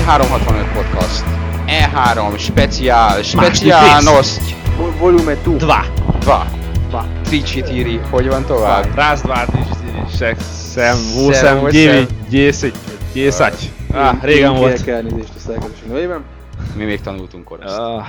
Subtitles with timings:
[0.00, 1.24] Gamer 365 Podcast
[1.66, 4.26] E3 speciál, speciálnos
[4.76, 5.56] Vol- Volume 2.
[5.56, 5.84] Dva.
[6.20, 6.46] Dva
[6.88, 7.06] Dva.
[7.24, 8.94] Tricitiri, hogy van tovább?
[8.94, 11.70] Raz, dva, tri, čtyři, šest, sem, Sem, osem, osem.
[11.70, 12.74] devět, deset,
[13.14, 13.54] deset.
[13.92, 14.82] Ah, régen volt.
[14.82, 16.24] Kérek elnézést a szerkesztőség nevében.
[16.76, 17.76] Mi még tanultunk orosz.
[17.76, 18.06] Ah,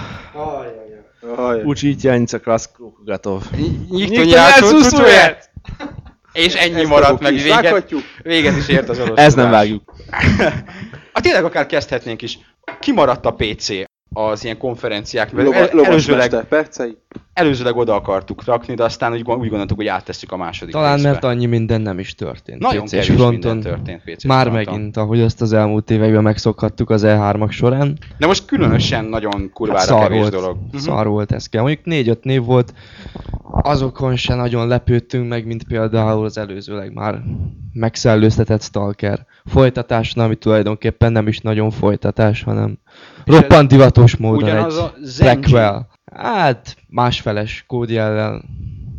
[1.38, 1.62] Ajaj.
[1.64, 3.44] Učit Janica Krasko Gatov.
[3.90, 5.50] Nyikto nyelcú cucuját!
[6.34, 7.86] És ennyi maradt meg, véget,
[8.24, 9.94] véget is ért az orosz Ez nem vágjuk.
[11.14, 12.40] A tényleg akár kezdhetnénk is.
[12.80, 13.70] Kimaradt a PC
[14.14, 16.98] az ilyen konferenciák, mert Lova- el, előzőleg, percei.
[17.34, 21.10] előzőleg oda akartuk rakni, de aztán úgy, úgy gondoltuk, hogy áttesszük a második Talán részbe.
[21.10, 22.60] mert annyi minden nem is történt.
[22.60, 23.32] Nagyon PC-s kevés fronton.
[23.32, 24.74] minden történt PC-s Már fronton.
[24.74, 27.98] megint, ahogy azt az elmúlt években megszokhattuk az E3-ak során.
[28.18, 30.58] De most különösen nagyon kurvára Hát szar kevés volt, dolog.
[30.72, 30.78] Mhm.
[30.78, 31.62] szar volt ez kell.
[31.62, 32.74] Mondjuk 4-5 név volt,
[33.52, 37.22] azokon se nagyon lepődtünk meg, mint például az előzőleg már
[37.74, 39.26] megszellőztetett Stalker.
[39.46, 42.80] Folytatásnál, ami tulajdonképpen nem is nagyon folytatás, hanem
[43.26, 45.90] És roppant divatos módon egy a prequel.
[46.14, 48.44] Hát másfeles kódjellel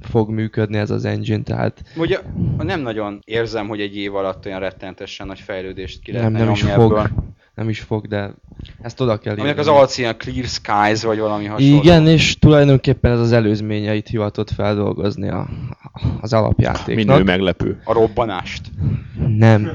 [0.01, 2.19] fog működni ez az engine, tehát Ugye
[2.59, 6.53] nem nagyon érzem, hogy egy év alatt olyan rettenetesen nagy fejlődést ki nem, lehetne nem
[6.53, 6.93] is fog.
[6.93, 7.11] ebből.
[7.55, 8.34] Nem is fog, de
[8.83, 11.77] ezt oda kell Aminek az alcíme Clear Skies, vagy valami hasonló.
[11.77, 15.49] Igen, és tulajdonképpen ez az előzményeit hivatott feldolgozni a,
[16.21, 17.06] az alapjátéknak.
[17.17, 17.81] Minő meglepő.
[17.84, 18.71] A robbanást.
[19.37, 19.71] Nem.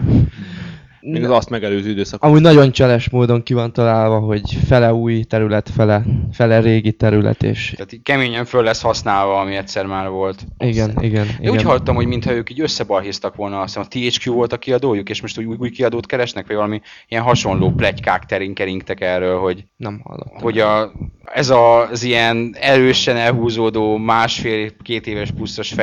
[1.11, 2.23] Még az azt megelőző időszak.
[2.23, 7.43] Amúgy nagyon cseles módon ki van találva, hogy fele új terület, fele, fele régi terület,
[7.43, 10.45] és Tehát így keményen föl lesz használva, ami egyszer már volt.
[10.57, 11.51] igen, igen, Én igen.
[11.53, 15.09] úgy hallottam, hogy mintha ők így összebalhéztak volna, azt hiszem a THQ volt a kiadójuk,
[15.09, 20.01] és most új, új kiadót keresnek, vagy valami ilyen hasonló plegykák teringkeringtek erről, hogy, Nem
[20.03, 20.41] hallottam.
[20.41, 20.91] hogy a,
[21.33, 25.73] ez az ilyen erősen elhúzódó másfél-két éves pluszos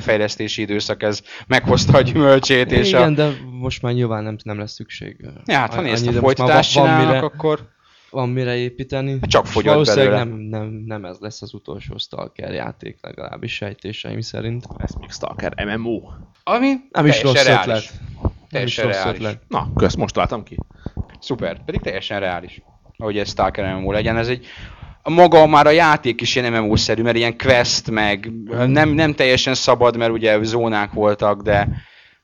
[0.00, 3.14] fejlesztési időszak, ez meghozta a gyümölcsét, és igen, a...
[3.14, 5.16] de most már nyilván nem, nem lesz szükség.
[5.44, 7.68] Ja, hát ha Annyi, nézd, a folytatást van, van mire, akkor...
[8.10, 9.18] van mire építeni.
[9.20, 10.24] Csak És fogyott valószínűleg belőle.
[10.24, 14.66] nem, nem, nem ez lesz az utolsó Stalker játék, legalábbis sejtéseim szerint.
[14.78, 16.00] Ez még Stalker MMO.
[16.44, 17.64] Ami Nem is rossz reális.
[17.66, 18.00] ötlet.
[18.50, 19.18] Nem is Teljesen rossz reális.
[19.18, 19.42] ötlet.
[19.48, 20.58] Na, kösz, most látom ki.
[21.20, 22.62] Szuper, pedig teljesen reális,
[22.96, 24.16] hogy ez Stalker MMO legyen.
[24.16, 24.46] Ez egy
[25.10, 28.32] maga már a játék is ilyen MMO-szerű, mert ilyen quest, meg
[28.66, 31.68] nem, nem teljesen szabad, mert ugye zónák voltak, de,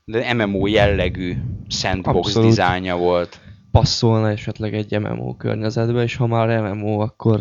[0.03, 1.35] de MMO jellegű
[1.67, 2.49] sandbox Abszolút.
[2.49, 3.39] dizájnja volt.
[3.71, 7.39] passzolna esetleg egy MMO környezetbe, és ha már MMO, akkor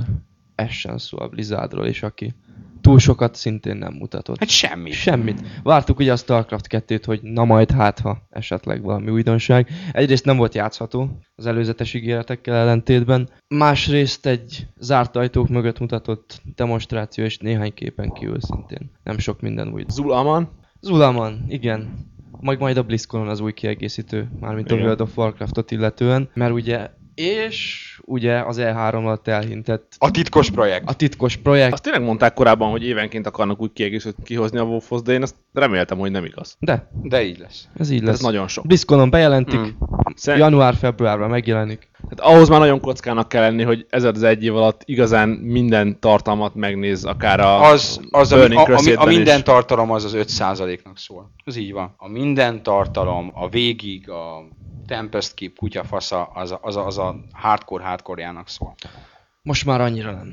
[0.55, 2.34] essen szó a Blizzardról is, aki
[2.80, 4.38] túl sokat szintén nem mutatott.
[4.38, 4.91] Hát semmi.
[4.91, 5.41] Semmit.
[5.62, 9.68] Vártuk ugye a Starcraft 2-t, hogy na majd hát, ha esetleg valami újdonság.
[9.92, 17.24] Egyrészt nem volt játszható az előzetes ígéretekkel ellentétben, másrészt egy zárt ajtók mögött mutatott demonstráció
[17.24, 18.91] és néhány képen kívül szintén.
[19.02, 19.84] Nem sok minden új.
[19.88, 20.58] Zulaman.
[20.80, 22.08] Zulaman, igen.
[22.41, 24.86] Majd majd a BlizzConon az új kiegészítő, mármint a Igen.
[24.86, 30.88] World of Warcraftot illetően, mert ugye, és ugye az E3 alatt elhintett A titkos projekt.
[30.88, 35.03] a titkos projekt, Azt tényleg mondták korábban, hogy évenként akarnak úgy kiegészítőt kihozni a WoW-hoz,
[35.03, 36.56] de én azt reméltem, hogy nem igaz.
[36.60, 37.69] de De így lesz.
[37.78, 38.21] ez így Ez lesz.
[38.21, 38.66] nagyon sok.
[38.66, 40.37] BlizzConon bejelentik, Mm.
[40.37, 41.88] Január-februárban megjelenik.
[42.09, 46.00] tehát ahhoz már nagyon kockának kell lenni, hogy ez az egy év alatt igazán minden
[46.00, 49.42] tartalmat megnéz, akár a Az, az ami, Burning a, ami, a Crusade-ben minden is.
[49.42, 51.31] tartalom az az 5%-nak szól.
[51.44, 51.94] Ez így van.
[51.97, 54.48] A minden tartalom, a végig, a
[54.86, 58.75] Tempest Keep, kutyafasza, az a, az az a hardcore hardcore-jának szól.
[59.42, 60.32] Most már annyira nem.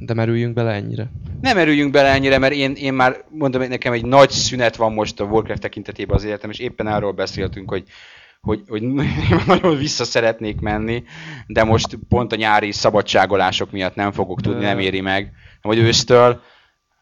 [0.00, 1.10] De merüljünk bele ennyire.
[1.40, 4.92] Nem erüljünk bele ennyire, mert én, én már mondom, hogy nekem egy nagy szünet van
[4.92, 7.84] most a Warcraft tekintetében az életem, és éppen arról beszéltünk, hogy
[8.40, 8.82] hogy, hogy
[9.46, 11.04] nagyon vissza szeretnék menni,
[11.46, 16.40] de most pont a nyári szabadságolások miatt nem fogok tudni, nem éri meg, vagy ősztől.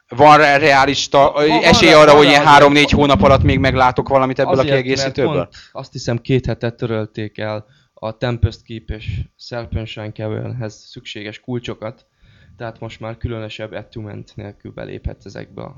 [0.09, 4.09] Van rá reális ta- van esély arra, van hogy ilyen három-négy hónap alatt még meglátok
[4.09, 5.35] valamit ebből a Azért, kiegészítőből?
[5.35, 11.41] mert pont azt hiszem két hetet törölték el a Tempest Keep és Serpentine Cavernhez szükséges
[11.41, 12.07] kulcsokat,
[12.57, 15.77] tehát most már különösebb attunement nélkül beléphetsz ezekbe a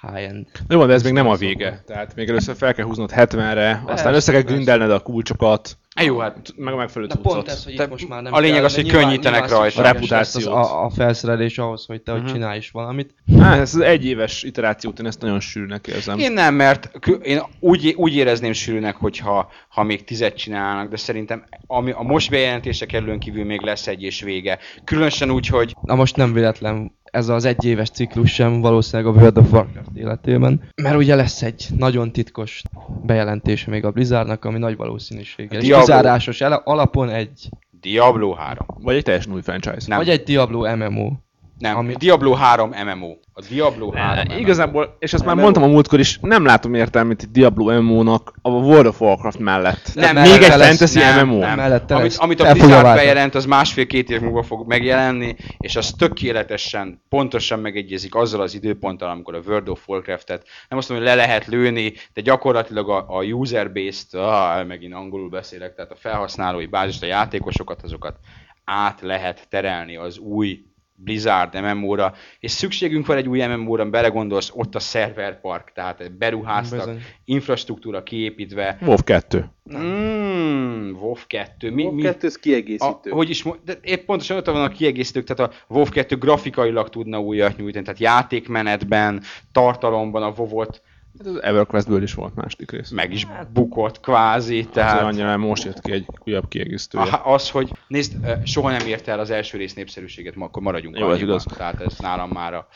[0.00, 0.46] high-end.
[0.68, 1.82] Jó, de ez még nem a vége.
[1.86, 6.18] Tehát még először fel kell húznod 70-re, aztán össze kell grindelned a kulcsokat, Hát jó,
[6.18, 7.48] hát meg a megfelelő De pont cuccot.
[7.48, 9.58] ez, hogy Te- itt most már nem a lényeg kell, az, hogy nyilván- könnyítenek nyilván
[9.60, 9.80] rajta.
[9.80, 10.52] A reputációt.
[10.54, 12.32] A, a felszerelés ahhoz, hogy te hogy Mhm.
[12.32, 13.14] csinálj is valamit.
[13.40, 16.18] Á, ez az egyéves iterációt, én ezt nagyon sűrűnek érzem.
[16.18, 16.90] Én nem, mert
[17.22, 22.30] én úgy, úgy érezném sűrűnek, hogyha ha még tizet csinálnak, de szerintem ami a most
[22.30, 24.58] bejelentése kerülőn kívül még lesz egy és vége.
[24.84, 29.38] Különösen úgy, hogy Na most nem véletlen ez az egyéves ciklus sem valószínűleg a World
[29.38, 32.62] of Warcraft életében, mert ugye lesz egy nagyon titkos
[33.02, 35.58] bejelentése még a Blizzardnak, ami nagy valószínűséggel.
[35.60, 35.84] És Diablo.
[35.84, 37.48] kizárásos ele- alapon egy,
[37.80, 38.66] Diablo 3.
[38.80, 39.84] Vagy egy teljesen új franchise.
[39.86, 39.98] Nem.
[39.98, 41.12] vagy egy Diablo MMO.
[41.58, 41.94] Nem, Ami-.
[41.94, 43.16] Diablo 3 MMO.
[43.32, 44.38] A Diablo 3 MMO.
[44.38, 45.42] Igazából, és már MMO.
[45.42, 49.90] mondtam a múltkor is, nem látom értelmét itt Diablo MMO-nak a World of Warcraft mellett.
[49.94, 51.38] Nem, még mellette egy fantasy nem, MMO.
[51.38, 51.56] nem.
[51.56, 57.02] Mellette Amit, amit a Blizzard bejelent, az másfél-két év múlva fog megjelenni, és az tökéletesen,
[57.08, 61.22] pontosan megegyezik azzal az időponttal, amikor a World of Warcraft-et nem azt mondom, hogy le
[61.24, 66.66] lehet lőni, de gyakorlatilag a, a user base-t, ah, megint angolul beszélek, tehát a felhasználói
[66.66, 68.16] bázist, a játékosokat, azokat
[68.64, 70.67] át lehet terelni az új
[71.00, 77.02] Blizzard MMO-ra, és szükségünk van egy új MMO-ra, belegondolsz, ott a szerverpark, tehát beruháztak, Bizony.
[77.24, 79.50] infrastruktúra kiépítve, WoW 2.
[79.76, 81.70] Mm, WoW 2.
[81.70, 83.10] Mi, Mi, mi, kettő, ez a, kiegészítő.
[83.10, 87.20] hogy is, de épp pontosan ott van a kiegészítők, tehát a WoW 2 grafikailag tudna
[87.20, 89.22] újat nyújtani, tehát játékmenetben,
[89.52, 90.82] tartalomban a WoW-ot
[91.18, 92.90] Hát az EverQuestből is volt második rész.
[92.90, 97.04] meg is bukott kvázi, Tehát tehát annyira most jött ki egy újabb kiegészítője.
[97.04, 100.98] Aha, az, hogy nézd, soha nem érte el az első rész népszerűséget, ma akkor maradjunk
[100.98, 101.44] Jó, ez igaz.
[101.56, 102.66] Tehát ez nálam már a,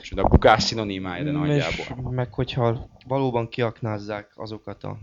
[0.00, 2.10] és a bukás szinonimája, de És nagyjából.
[2.10, 4.98] meg hogyha valóban kiaknázzák azokat a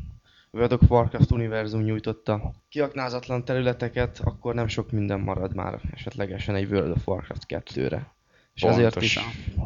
[0.52, 6.72] World of Warcraft univerzum nyújtotta kiaknázatlan területeket, akkor nem sok minden marad már esetlegesen egy
[6.72, 8.15] World of Warcraft 2-re.
[8.56, 9.20] És ezért is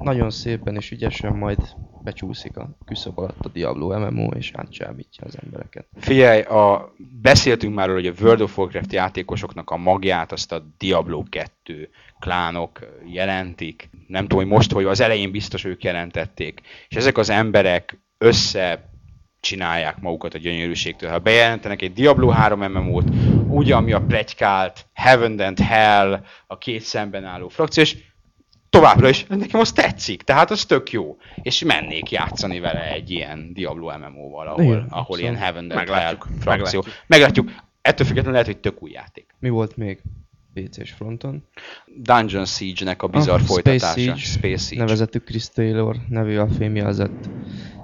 [0.03, 1.57] nagyon szépen és ügyesen majd
[2.03, 5.88] becsúszik a küszöb alatt a Diablo MMO, és átcsábítja az embereket.
[5.95, 11.24] Figyelj, a, beszéltünk már hogy a World of Warcraft játékosoknak a magját azt a Diablo
[11.30, 11.89] 2
[12.19, 13.89] klánok jelentik.
[14.07, 16.62] Nem tudom, hogy most, hogy az elején biztos ők jelentették.
[16.88, 18.89] És ezek az emberek össze
[19.39, 21.09] csinálják magukat a gyönyörűségtől.
[21.09, 23.09] Ha bejelentenek egy Diablo 3 MMO-t,
[23.47, 27.97] úgy, ami a plegykált Heaven and Hell, a két szemben álló frakció, és
[28.69, 31.18] továbbra is nekem az tetszik, tehát az tök jó.
[31.42, 36.81] És mennék játszani vele egy ilyen Diablo MMO-val, ahol, Igen, ahol ilyen Heaven Meglátjuk, frakció.
[36.81, 36.86] meglátjuk.
[37.07, 37.51] Meglátjuk.
[37.81, 39.25] Ettől függetlenül lehet, hogy tök új játék.
[39.39, 40.01] Mi volt még
[40.54, 41.44] PC-s fronton?
[41.95, 43.88] Dungeon Siege-nek a bizarr Ah, folytatása.
[43.88, 44.16] Space Siege.
[44.19, 44.83] Space Siege.
[44.83, 47.30] Nevezetük Chris Taylor nevű a fémjelzett.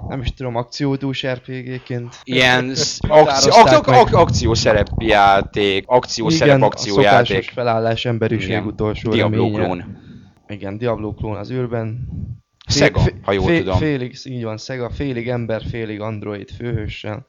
[0.08, 2.14] Nem is tudom, akciódús RPG-ként.
[2.24, 7.50] Ilyen sz- akció, Határozták ak- ak- akciószerepjáték, akciószerep, Igen, a szokásos akciójáték.
[7.50, 8.64] felállás emberiség Igen.
[8.64, 9.86] utolsó Diablo reménye.
[10.48, 12.08] Igen, Diablo klón az űrben.
[12.68, 13.78] Sega, ha jól fé- tudom.
[13.78, 17.26] Félig, így van, Sega, félig ember, félig android főhőssel.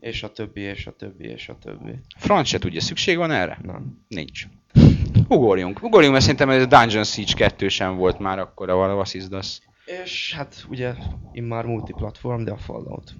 [0.00, 1.92] És a többi, és a többi, és a többi.
[2.16, 3.58] Franc se tudja, szükség van erre?
[3.62, 4.04] Nem.
[4.08, 4.46] Nincs.
[5.28, 5.82] Ugorjunk.
[5.82, 9.60] Ugorjunk, mert szerintem ez a Dungeon Siege 2 sem volt már akkor a Vasszizdasz.
[10.04, 10.94] És hát ugye
[11.32, 13.14] immár multiplatform, de a Fallout.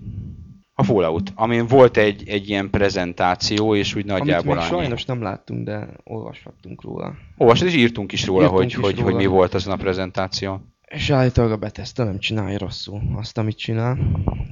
[0.78, 4.81] A Fallout, amin volt egy, egy ilyen prezentáció, és úgy Amit nagyjából még annyi.
[4.81, 7.14] sajnos nem láttunk, de olvashattunk róla.
[7.37, 9.05] Olvasod, és írtunk is róla, Írtunk hogy, is hogy, róla.
[9.05, 10.75] hogy mi volt azon a prezentáción.
[10.88, 13.99] És állítólag a Bethesda nem csinálja rosszul azt, amit csinál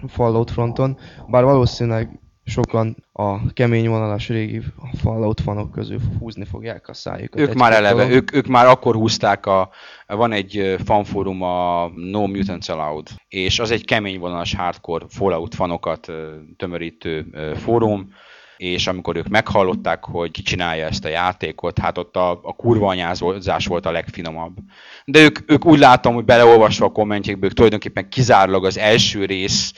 [0.02, 0.98] a Fallout fronton,
[1.28, 4.62] bár valószínűleg sokan a kemény vonalas régi
[5.02, 7.40] Fallout fanok közül húzni fogják a szájukat.
[7.40, 9.70] Ők már eleve, ők, ők már akkor húzták a,
[10.06, 16.12] van egy fanfórum a No Mutants Allowed, és az egy kemény vonalas hardcore Fallout fanokat
[16.56, 17.26] tömörítő
[17.56, 18.08] fórum,
[18.56, 22.88] és amikor ők meghallották, hogy ki csinálja ezt a játékot, hát ott a, a kurva
[22.88, 24.56] anyázás volt a legfinomabb.
[25.04, 29.72] De ők, ők úgy látom, hogy beleolvasva a kommentjékből, ők tulajdonképpen kizárólag az első rész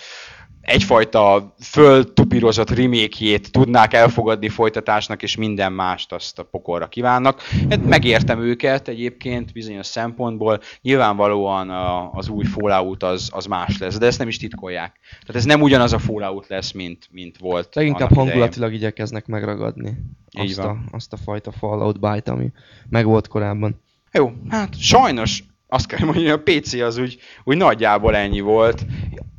[0.66, 7.40] egyfajta föltupírozott remékjét tudnák elfogadni folytatásnak, és minden mást azt a pokolra kívánnak.
[7.70, 10.60] Hát megértem őket egyébként bizonyos szempontból.
[10.82, 14.98] Nyilvánvalóan a, az új Fallout az, az más lesz, de ezt nem is titkolják.
[15.20, 17.74] Tehát ez nem ugyanaz a Fallout lesz, mint, mint volt.
[17.74, 18.30] Leginkább annak idején.
[18.30, 19.96] hangulatilag igyekeznek megragadni
[20.40, 20.88] Így azt a, van.
[20.92, 22.52] azt a fajta Fallout byte, ami
[22.88, 23.80] megvolt korábban.
[24.12, 28.86] Jó, hát sajnos azt kell mondani, hogy a PC az úgy, úgy nagyjából ennyi volt.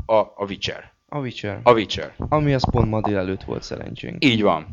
[0.05, 0.95] A, a Witcher.
[1.09, 2.13] A Witcher, A Witcher.
[2.17, 4.25] ami az pont ma délelőtt volt szerencsénk.
[4.25, 4.65] Így van.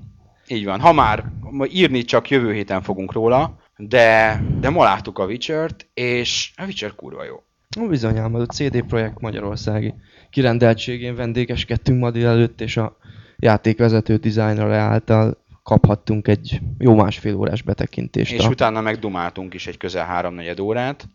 [0.48, 0.80] Így van.
[0.80, 1.24] Ha már
[1.68, 6.94] írni csak jövő héten fogunk róla, de, de ma láttuk a Witcher-t, és a Witcher
[6.94, 7.42] kurva jó.
[7.76, 9.94] No, bizony ám, a CD Projekt Magyarországi
[10.30, 12.96] kirendeltségén vendégeskedtünk ma délelőtt, és a
[13.36, 18.32] játékvezető designer által kaphattunk egy jó másfél órás betekintést.
[18.32, 18.48] És a...
[18.48, 21.08] utána megdumáltunk is egy közel háromnegyed órát,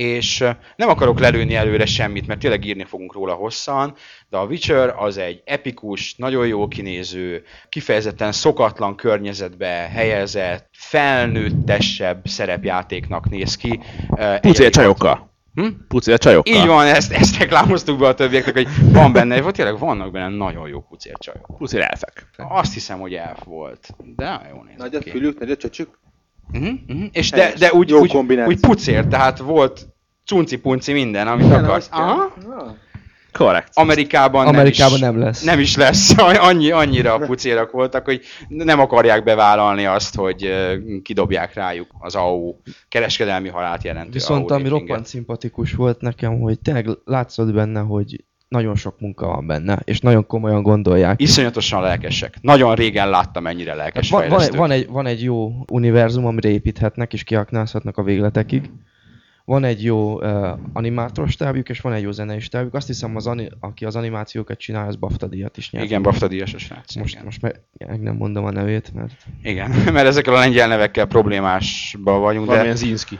[0.00, 0.44] és
[0.76, 3.94] nem akarok lelőni előre semmit, mert tényleg írni fogunk róla hosszan,
[4.28, 13.30] de a Witcher az egy epikus, nagyon jó kinéző, kifejezetten szokatlan környezetbe helyezett, felnőttesebb szerepjátéknak
[13.30, 13.80] néz ki.
[14.40, 15.28] Egy- csajokkal.
[15.54, 15.66] Hm?
[15.88, 16.54] Pucér csajokkal.
[16.54, 20.36] Így van, ezt, ezt reklámoztuk be a többieknek, hogy van benne, vagy tényleg vannak benne
[20.36, 21.56] nagyon jó pucércsajok.
[21.58, 22.26] Pucér elfek.
[22.36, 25.98] Azt hiszem, hogy elf volt, de nagyon jó néz Nagy a fülük, nagy a csöcsük.
[26.52, 27.08] Uh-huh, uh-huh.
[27.12, 28.16] És de, de úgy, Jó úgy,
[28.46, 29.86] úgy pucér, tehát volt
[30.30, 31.88] cunci-punci minden, amit Igen, akarsz.
[31.90, 32.32] Aha.
[33.32, 33.70] Korrekt.
[33.74, 35.42] Amerikában, Amerikában nem, is, nem lesz.
[35.42, 36.14] nem is lesz.
[36.48, 40.50] Annyi, annyira pucérak voltak, hogy nem akarják bevállalni azt, hogy
[41.02, 42.54] kidobják rájuk az AU
[42.88, 48.24] kereskedelmi halált jelentő Viszont AU ami roppant szimpatikus volt nekem, hogy tényleg látszott benne, hogy
[48.48, 51.20] nagyon sok munka van benne, és nagyon komolyan gondolják.
[51.20, 52.34] Iszonyatosan lelkesek.
[52.40, 56.48] Nagyon régen láttam ennyire Hát lelkes van, van, van, egy, van egy jó univerzum, amire
[56.48, 58.70] építhetnek, és kiaknázhatnak a végletekig.
[59.50, 62.74] Van egy jó uh, animátoros stábjuk, és van egy jó zenei stábjuk.
[62.74, 65.84] Azt hiszem, az ani- aki az animációkat csinálja, az BAFTA díjat is nyert.
[65.84, 66.94] Igen, BAFTA díjas a srác.
[66.94, 67.24] Most, igen.
[67.24, 69.26] most meg, meg nem mondom a nevét, mert...
[69.42, 72.50] igen, mert ezekkel a lengyel nevekkel problémásban vagyunk, de...
[72.50, 73.18] Valamilyen Zinski.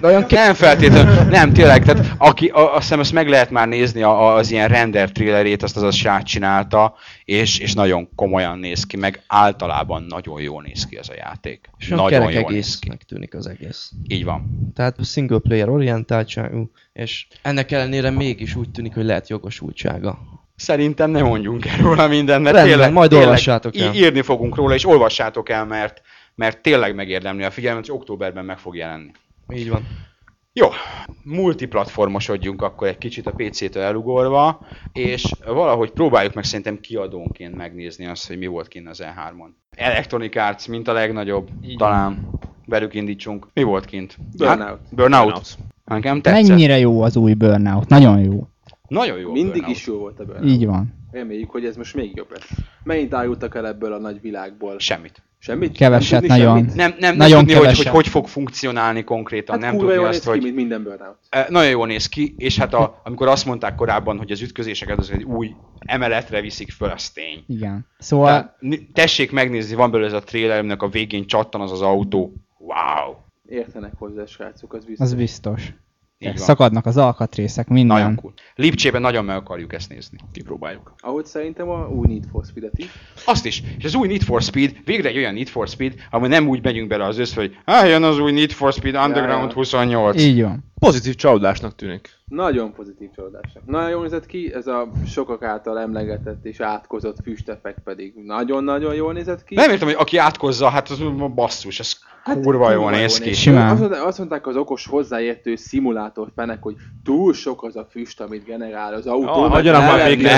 [0.00, 3.68] De olyan Nem feltétlenül, nem tényleg, tehát aki, a, azt hiszem ezt meg lehet már
[3.68, 8.08] nézni a, a, az ilyen render thrillerét, azt az a srác csinálta, és, és nagyon
[8.14, 11.70] komolyan néz ki, meg általában nagyon jól néz ki ez a játék.
[11.78, 12.88] És nagyon jól néz ki.
[12.88, 13.90] egésznek tűnik az egész.
[14.08, 14.70] Így van.
[14.74, 20.18] Tehát single player orientáltságú, és ennek ellenére mégis úgy tűnik, hogy lehet jogosultsága.
[20.56, 23.94] Szerintem nem mondjunk el róla mindent, mert Rendben, tényleg, majd tényleg olvassátok el.
[23.94, 26.02] Írni fogunk róla, és olvassátok el, mert,
[26.34, 29.10] mert tényleg megérdemli a figyelmet, és októberben meg fog jelenni.
[29.52, 29.86] Így van.
[30.52, 30.68] Jó,
[31.24, 38.26] multiplatformosodjunk akkor egy kicsit a PC-től elugorva, és valahogy próbáljuk meg szerintem kiadónként megnézni azt,
[38.26, 39.50] hogy mi volt kint az E3-on.
[39.70, 42.28] Electronic Arts, mint a legnagyobb, Így talán
[42.66, 43.46] velük indítsunk.
[43.54, 44.16] Mi volt kint?
[44.36, 44.60] Burnout.
[44.60, 45.56] Hát, Burnout.
[45.84, 46.48] Nekem tetszett.
[46.48, 48.46] Mennyire jó az új Burnout, nagyon jó.
[48.88, 49.32] Nagyon jó.
[49.32, 49.76] Mindig Burnout.
[49.76, 50.48] is jó volt a Burnout.
[50.48, 50.94] Így van.
[51.10, 52.50] Reméljük, hogy ez most még jobb lesz.
[52.82, 54.78] Mennyit árultak el ebből a nagy világból?
[54.78, 55.22] Semmit.
[55.42, 55.76] Semmit?
[55.76, 56.56] Keveset, Nem nagyon.
[56.56, 56.74] semmit?
[56.74, 59.60] Nem, nem, Nagyon nem tudni, hogy, hogy hogy fog funkcionálni konkrétan.
[59.62, 60.42] Hát nem tudni jól azt, néz ki, hogy...
[60.42, 61.16] mint minden Burnout.
[61.28, 64.98] Eh, Nagyon jól néz ki, és hát a, amikor azt mondták korábban, hogy az ütközéseket
[64.98, 67.44] az egy új emeletre viszik föl, az tény.
[67.46, 67.86] Igen.
[67.98, 71.72] Szóval Tehát, ni- tessék megnézni, van belőle ez a trailer, aminek a végén csattan az
[71.72, 72.32] az autó.
[72.58, 73.14] Wow!
[73.48, 75.06] Értenek hozzá, srácok, az biztos.
[75.06, 75.72] az biztos.
[76.22, 76.36] Így.
[76.36, 77.96] Szakadnak az alkatrészek, minden.
[77.96, 78.32] Nagyon cool.
[78.54, 80.18] Lipcsében nagyon meg akarjuk ezt nézni.
[80.32, 80.94] Kipróbáljuk.
[80.98, 82.86] Ahogy szerintem a új Need for Speed-et is.
[83.24, 83.62] Azt is.
[83.78, 86.62] És az új Need for Speed, végre egy olyan Need for Speed, ahol nem úgy
[86.62, 89.54] megyünk bele az össze, hogy ah, jön az új Need for Speed Underground Ja, ja.
[89.54, 90.20] 28.
[90.20, 90.69] Így van.
[90.80, 92.08] Pozitív csalódásnak tűnik.
[92.24, 93.66] Nagyon pozitív csalódásnak.
[93.66, 99.12] Nagyon jól nézett ki, ez a sokak által emlegetett és átkozott füstefekt pedig nagyon-nagyon jól
[99.12, 99.54] nézett ki.
[99.54, 101.02] Nem értem, hogy aki átkozza, hát az
[101.34, 101.92] basszus, ez
[102.42, 103.32] kurva jól néz ki.
[103.32, 103.70] Simán.
[103.70, 108.20] Azt mondták, azt mondták az okos hozzáértő szimulátor fenek, hogy túl sok az a füst,
[108.20, 109.42] amit generál az autó.
[109.42, 110.34] Meg adjanak már végre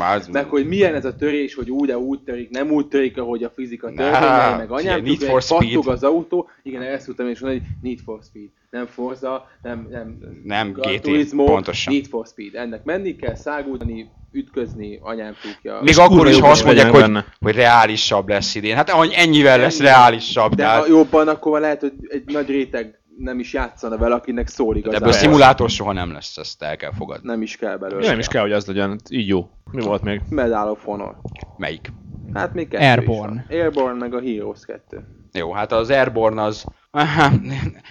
[0.00, 3.18] az- Meg hogy milyen ez a törés, hogy úgy, de úgy törik, nem úgy törik,
[3.18, 5.94] ahogy a fizika törvényei, meg anyám, Need tudja, for hogy pattog Speed.
[5.96, 6.48] az autó.
[6.62, 8.48] Igen, ezt tudtam is mondani, hogy Need for Speed.
[8.76, 11.92] Nem Forza, nem, nem, Nem GT, Turismo, pontosan.
[11.92, 12.54] Need for Speed.
[12.54, 15.80] Ennek menni kell, száguldani, ütközni, anyám tudja.
[15.82, 17.24] Még akkor is, azt mondják, hogy, benne.
[17.40, 18.76] hogy reálisabb lesz idén.
[18.76, 20.50] Hát ennyivel lesz reálisabb.
[20.50, 24.48] De Tehát, ha jobban, akkor lehet, hogy egy nagy réteg nem is játszana vele, akinek
[24.48, 25.00] szól de igazán.
[25.00, 27.28] ebből szimulátor soha nem lesz, ezt el kell fogadni.
[27.28, 28.06] Nem is kell belőle.
[28.06, 29.00] Nem is kell, hogy az legyen.
[29.10, 29.50] Így jó.
[29.70, 30.20] Mi volt még?
[30.28, 31.16] Medal of Honor.
[31.56, 31.92] Melyik?
[32.34, 33.46] Hát még kettő Airborne.
[33.50, 35.04] Airborne meg a Heroes 2.
[35.32, 36.64] Jó, hát az Airborne az...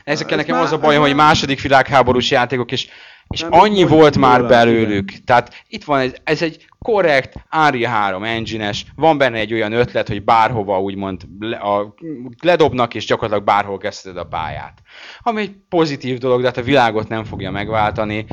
[0.04, 2.88] Ezekkel Ez nekem az a bajom, hogy második világháborús játékok, és,
[3.28, 5.12] és Nem, annyi volt már róla, belőlük.
[5.26, 10.08] Tehát itt van, ez, ez egy korrekt Unreal 3 engine-es, van benne egy olyan ötlet,
[10.08, 11.94] hogy bárhova úgymond le, a,
[12.42, 14.82] ledobnak, és gyakorlatilag bárhol kezdted a pályát.
[15.20, 18.26] Ami egy pozitív dolog, de hát a világot nem fogja megváltani.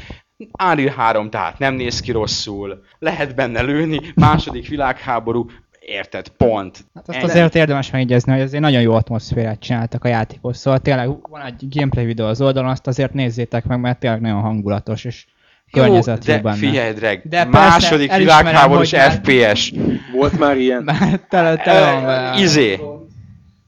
[0.64, 5.46] Unreal 3 tehát nem néz ki rosszul, lehet benne lőni, második világháború,
[5.86, 6.84] érted, pont.
[6.94, 7.26] Hát azt Ennyi.
[7.26, 10.58] azért érdemes megjegyezni, hogy azért nagyon jó atmoszférát csináltak a játékhoz.
[10.58, 14.40] Szóval tényleg van egy gameplay videó az oldalon, azt azért nézzétek meg, mert tényleg nagyon
[14.40, 15.26] hangulatos és
[15.70, 16.56] környezet Jó, de benne.
[16.56, 19.72] figyelj, Dreg, De második világháborús már- FPS.
[20.14, 20.82] Volt már ilyen?
[20.82, 22.38] Mert tele, tele van vele.
[22.40, 22.80] Izé.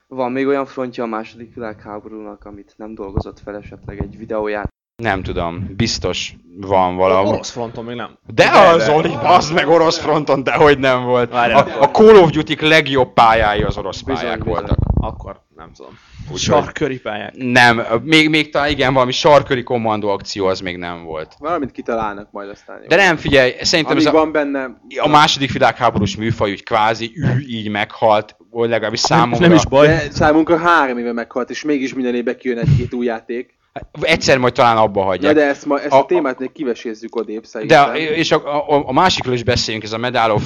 [0.07, 4.73] Van még olyan frontja a második világháborúnak, amit nem dolgozott fel esetleg egy videóját.
[4.95, 7.33] Nem tudom, biztos van valahol.
[7.33, 8.17] Orosz fronton még nem.
[8.33, 11.31] De az Oli, az meg orosz fronton, de hogy nem volt.
[11.31, 11.67] Várjál.
[11.79, 14.53] A, a Call of Duty legjobb pályái az orosz Bizony, pályák bizony.
[14.53, 14.77] voltak.
[15.01, 15.91] Akkor nem tudom.
[16.23, 17.33] Úgyhogy- Sarköri pályák.
[17.37, 21.35] Nem, még, még talán igen, valami sarköri kommandó akció az még nem volt.
[21.39, 22.77] Valamit kitalálnak majd aztán.
[22.81, 22.87] jó.
[22.87, 24.77] De nem, figyelj, szerintem ez Amíg a, van benne...
[25.01, 29.47] a második világháborús műfaj úgy kvázi ű, így meghalt, vagy legalábbis számomra.
[29.47, 29.87] Nem is baj.
[29.87, 33.53] De számunkra három éve meghalt, és mégis minden évben kijön egy-két új játék.
[34.01, 35.35] Egyszer majd talán abba Na hagyják.
[35.35, 37.95] de ezt, ma, ezt A- a, témát még kivesézzük odébb De szerintem.
[37.95, 40.43] és a, a, a másikról is beszéljünk, ez a Medal of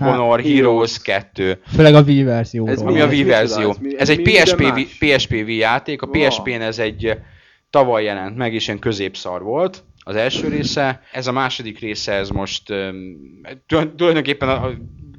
[0.00, 1.60] Honor Hát, Heroes 2.
[1.74, 2.72] Főleg a Wii verzióról.
[2.74, 3.70] Ez Ami mi- a Wii verzió.
[3.70, 4.62] Ez mi- Ez ez egy PSP?
[4.98, 6.02] PSP Wii játék.
[6.02, 6.06] A.
[6.06, 7.18] PSP-n ez egy
[7.70, 11.00] tavaly jelent meg, és ilyen középszar volt az első része.
[11.12, 12.62] Ez a második része, ez most
[13.96, 14.70] tulajdonképpen a, a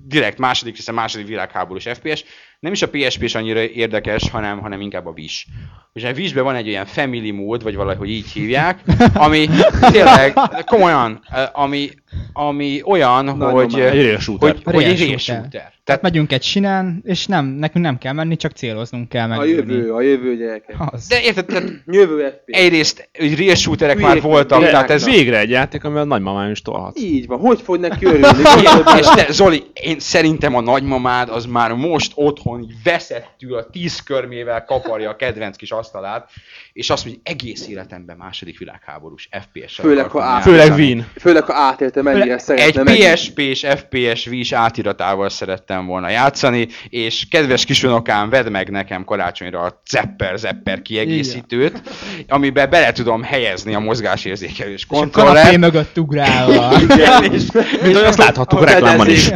[0.07, 2.23] direkt második része, második világháborús FPS.
[2.65, 5.45] Nem is a PSP is annyira érdekes, hanem, hanem inkább a Wish.
[5.93, 8.79] És a Wishben van egy olyan family mód, vagy valahogy így hívják,
[9.13, 9.49] ami
[9.91, 10.33] tényleg,
[10.65, 11.89] komolyan, ami,
[12.33, 14.19] ami olyan, Nagyon hogy, már.
[14.19, 14.55] Shooter.
[14.63, 15.19] hogy, hogy egy shooter.
[15.19, 15.73] shooter.
[15.83, 19.39] Tehát megyünk egy sinen, és nem, nekünk nem kell menni, csak céloznunk kell meg.
[19.39, 20.75] A jövő, a jövő gyerekek.
[20.91, 21.07] Az.
[21.07, 22.57] De érted, tehát Jövő FPS.
[22.59, 24.71] egyrészt hogy real shooterek már Hülyék voltak, vagyunk.
[24.71, 26.99] tehát Ez végre egy játék, amivel a nagymamám is tolhat.
[26.99, 28.27] Így van, hogy fog neki örülni?
[28.99, 34.65] És te, Zoli, én szerintem a nagymamád az már most otthon veszettül a tíz körmével
[34.65, 36.29] kaparja a kedvenc kis asztalát,
[36.75, 40.43] és azt mondja, hogy egész életemben második világháborús FPS-sel Főleg, ha át-.
[40.43, 41.07] Főleg Wien.
[41.19, 43.13] Főleg, ha átélte, mennyire Egy szeretne megint.
[43.13, 49.61] PSP és FPS Wii átiratával szerettem volna játszani, és kedves kisunokám, vedd meg nekem karácsonyra
[49.61, 51.81] a Zepper Zepper kiegészítőt,
[52.27, 55.57] amiben bele tudom helyezni a mozgásérzékelős És a kontrollert.
[55.57, 56.81] mögött ugrálva.
[56.81, 57.51] Igen, és,
[57.81, 59.29] Mint ahogy azt láthattuk a reklámban is.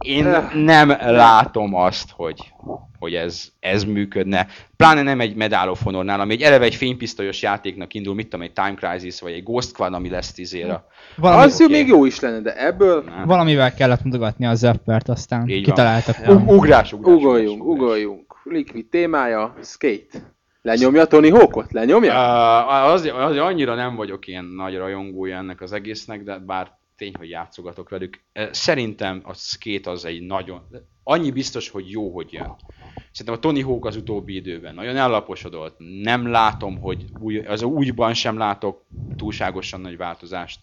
[0.00, 2.52] Én nem látom azt, hogy,
[2.98, 4.46] hogy ez, ez működne.
[4.76, 8.46] Pláne nem egy Medal of Honor-nál, ami egy eleve egy fénypisztolyos játéknak indul, mit tudom,
[8.46, 10.84] egy Time Crisis, vagy egy Ghost Squad, ami lesz tízére.
[11.16, 11.72] Valami, Az oké.
[11.72, 13.26] még jó is lenne, de ebből Nem.
[13.26, 16.16] valamivel kellett mutogatni a Zeppert, aztán Így kitaláltak.
[16.18, 16.50] U- valamit.
[16.50, 18.34] ugrás, ugrás, ugorjunk, ugorjunk.
[18.44, 20.18] Liquid témája, skate.
[20.62, 21.72] Lenyomja Tony Hawkot?
[21.72, 22.12] Lenyomja?
[22.12, 26.70] Uh, az, az, annyira nem vagyok ilyen nagy rajongója ennek az egésznek, de bár
[27.02, 28.20] tény, hogy játszogatok velük.
[28.50, 30.66] Szerintem a skate az egy nagyon...
[31.02, 32.56] Annyi biztos, hogy jó, hogy jön.
[33.10, 35.76] Szerintem a Tony Hawk az utóbbi időben nagyon ellaposodott.
[36.02, 38.84] Nem látom, hogy új, az újban sem látok
[39.16, 40.58] túlságosan nagy változást.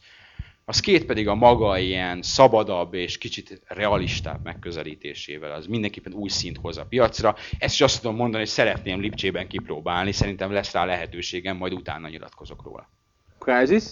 [0.66, 6.58] A skate pedig a maga ilyen szabadabb és kicsit realistább megközelítésével az mindenképpen új szint
[6.58, 7.36] hoz a piacra.
[7.58, 12.10] Ezt is azt tudom mondani, hogy szeretném Lipcsében kipróbálni, szerintem lesz rá lehetőségem, majd utána
[12.10, 12.99] nyilatkozok róla.
[13.40, 13.84] Crysis,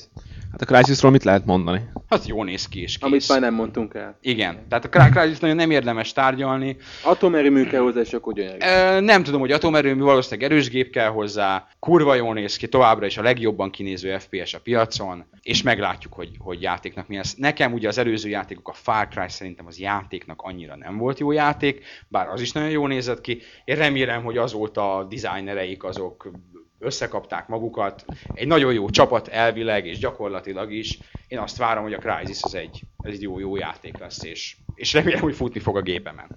[0.52, 1.90] Hát a Crysisról mit lehet mondani?
[2.08, 3.04] Az jó néz ki és kész.
[3.10, 4.18] amit már nem mondtunk el.
[4.22, 6.78] Igen, tehát a Cry- Crysis nagyon nem érdemes tárgyalni.
[7.04, 8.58] Atomerőmű kell hozzá, és akkor gyönyörű.
[9.06, 13.18] Nem tudom, hogy atomerőmű, valószínűleg erős gép kell hozzá, kurva jól néz ki, továbbra is
[13.18, 17.36] a legjobban kinéző FPS a piacon, és meglátjuk, hogy, hogy játéknak mi lesz.
[17.36, 21.32] Nekem ugye az előző játékok, a Far Cry szerintem az játéknak annyira nem volt jó
[21.32, 23.42] játék, bár az is nagyon jól nézett ki.
[23.66, 26.32] Én remélem, hogy azóta a designereik azok
[26.80, 28.06] összekapták magukat.
[28.34, 31.00] Egy nagyon jó csapat elvileg és gyakorlatilag is.
[31.28, 34.58] Én azt várom, hogy a Crysis az egy, ez egy jó, jó játék lesz, és,
[34.76, 36.28] és remélem, hogy futni fog a gépemen.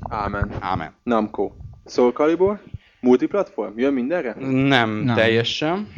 [0.00, 0.52] Ámen.
[0.60, 0.94] Ámen.
[1.02, 1.52] Namco.
[1.86, 2.62] Soul Calibur?
[3.00, 3.78] Multiplatform?
[3.78, 4.34] Jön mindenre?
[4.38, 5.14] Nem, Nem.
[5.14, 5.88] teljesen.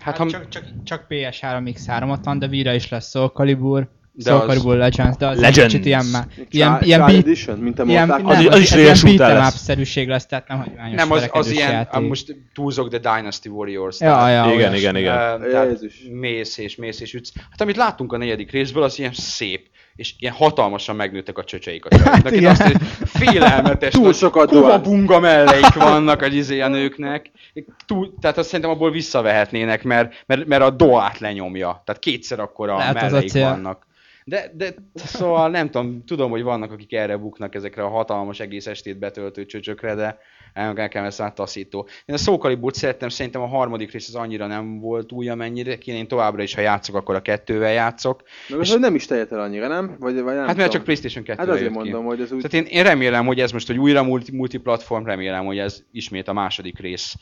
[0.00, 3.88] Hát, ha, csak, csak, csak PS3 X3 ott van, de Vira is lesz Soul Calibur,
[4.24, 5.58] De Soul az- Legends, de az Legends.
[5.58, 8.72] egy kicsit ilyen, má, ilyen, Child- ilyen, beat, Edition, mint ilyen, nem, Az- az is
[8.72, 9.52] ilyen shooter beat'em lesz.
[9.54, 12.08] up-szerűség lesz, tehát nem hagyományos nem, az, az ilyen, játék.
[12.08, 14.00] most túlzok, de Dynasty Warriors.
[14.00, 15.14] Ja, ja, Igen, igen, igen.
[15.18, 15.78] eh, tehát
[16.10, 17.32] mész és mész és ütsz.
[17.50, 21.84] Hát amit láttunk a negyedik részből, az ilyen szép, és ilyen hatalmasan megnőttek a csöcseik
[21.84, 22.32] a csajoknak.
[22.32, 22.50] Én igen.
[22.50, 24.80] azt hogy félelmetes, Túl sokat dohány.
[24.82, 27.30] bunga melleik vannak a izé a nőknek.
[27.86, 31.82] Túl, tehát azt szerintem abból visszavehetnének, mert, mert, mert a doát lenyomja.
[31.84, 33.86] Tehát kétszer akkor a Lehet, az melleik vannak.
[34.28, 38.66] De, de szóval nem tudom, tudom, hogy vannak, akik erre buknak ezekre a hatalmas egész
[38.66, 40.18] estét betöltő csöcsökre, de
[40.54, 41.88] nekem ez már taszító.
[42.04, 45.98] Én a Szókaliburt szerettem, szerintem a harmadik rész az annyira nem volt új, amennyire kéne.
[45.98, 48.22] Én továbbra is, ha játszok, akkor a kettővel játszok.
[48.58, 49.96] Az, hogy nem is terjedt el annyira, nem?
[49.98, 52.06] Vagy, vagy nem hát mert csak PlayStation 2 Hát azért mondom, ki.
[52.06, 52.42] hogy ez úgy...
[52.42, 56.28] Tehát én, én remélem, hogy ez most, hogy újra multi, multiplatform, remélem, hogy ez ismét
[56.28, 57.14] a második rész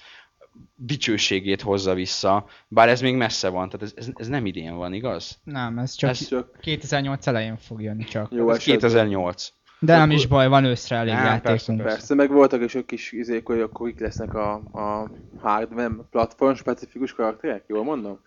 [0.76, 4.92] dicsőségét hozza vissza, bár ez még messze van, tehát ez, ez, ez nem idén van,
[4.92, 5.38] igaz?
[5.44, 8.32] Nem, ez csak Ez- Csak 2008 elején fog jönni csak.
[8.32, 8.72] jó Ez eset.
[8.72, 9.48] 2008.
[9.78, 11.78] De nem is baj, van őszre elég Nem, játékunk.
[11.78, 15.90] persze, Persze, meg voltak is ők kis izék, hogy akkor itt lesznek a, a hardware
[16.10, 18.20] platform specifikus karakterek, jól mondom?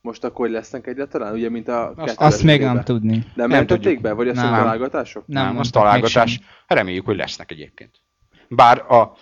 [0.00, 3.12] Most akkor hogy lesznek egyáltalán, ugye, mint a Azt, azt még nem tudni.
[3.16, 4.02] Nem, Nem mentették tudjuk.
[4.02, 4.52] be, vagy ezt Nem.
[4.52, 5.26] a találgatások?
[5.26, 6.12] Nem Nem, az találgatás.
[6.12, 6.42] semmit.
[6.66, 8.00] Reméljük, hogy lesznek egyébként.
[8.48, 9.12] Bár a,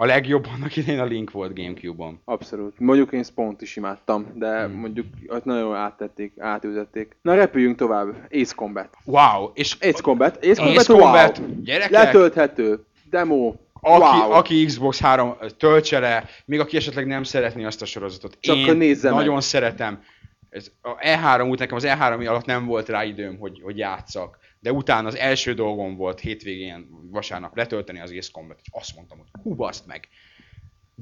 [0.00, 2.20] a legjobb annak idején a Link volt Gamecube-on.
[2.24, 2.78] Abszolút.
[2.78, 4.72] Mondjuk én Spawn-t is imádtam, de Hmm.
[4.78, 7.16] mondjuk ott nagyon áttették, átültették.
[7.22, 8.08] Na repüljünk tovább.
[8.30, 8.88] Ace Combat.
[9.04, 9.50] Wow!
[9.54, 10.36] És Ace Combat.
[10.36, 11.62] Ace Combat, Ace Combat, wow.
[11.62, 12.84] gyerekek, Letölthető.
[13.10, 13.54] Demo.
[13.80, 14.30] aki, wow.
[14.30, 18.36] aki Xbox 3 töltse le, még aki esetleg nem szeretné azt a sorozatot.
[18.40, 19.18] Csak Én nézze meg.
[19.18, 20.02] nagyon szeretem.
[20.50, 24.38] Ez, a E3 út nekem az E3 alatt nem volt rá időm, hogy, hogy játszak.
[24.60, 29.18] De utána az első dolgom volt hétvégén, vasárnap letölteni az Ace Combat, és azt mondtam,
[29.18, 30.08] hogy hú, meg,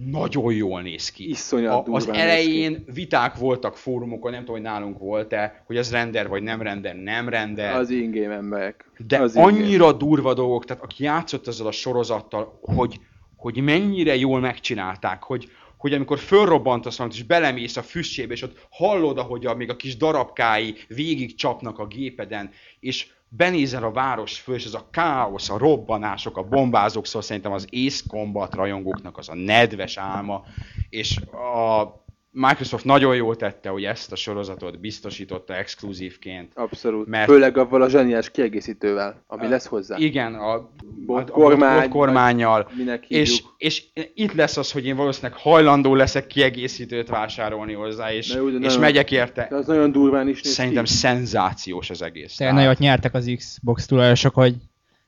[0.05, 1.29] nagyon jól néz ki.
[1.29, 6.29] Iszonyat A, az elején viták voltak fórumokon, nem tudom, hogy nálunk volt-e, hogy ez render
[6.29, 7.75] vagy nem render, nem render.
[7.75, 8.91] Az in-game emberek.
[9.07, 13.01] De az annyira durva dolgok, tehát aki játszott ezzel a sorozattal, hogy,
[13.37, 18.67] hogy mennyire jól megcsinálták, hogy, hogy amikor fölrobbantasz valamit, és belemész a füstjébe, és ott
[18.71, 24.41] hallod, ahogy a, még a kis darabkái végig csapnak a gépeden, és benézel a város
[24.41, 29.19] föl, és ez a káosz, a robbanások, a bombázók, szóval szerintem az Ace Combat rajongóknak
[29.19, 30.45] az a nedves álma,
[30.89, 32.05] és a
[32.39, 36.53] Microsoft nagyon jól tette, hogy ezt a sorozatot biztosította exkluzívként.
[36.55, 37.07] Abszolút.
[37.07, 39.97] Mert- Főleg avval a zseniás kiegészítővel, ami lesz hozzá.
[39.99, 40.71] Igen, a,
[41.07, 42.71] Bot a, kormány, a bot kormányjal.
[42.77, 48.33] Minek És, és itt lesz az, hogy én valószínűleg hajlandó leszek kiegészítőt vásárolni hozzá, és,
[48.33, 49.47] Na jó, de és nem- megyek érte.
[49.51, 50.91] De az nagyon durván is néz Szerintem ki.
[50.91, 52.35] szenzációs az egész.
[52.37, 54.55] Tényleg nagyot nyertek az Xbox tulajosok, hogy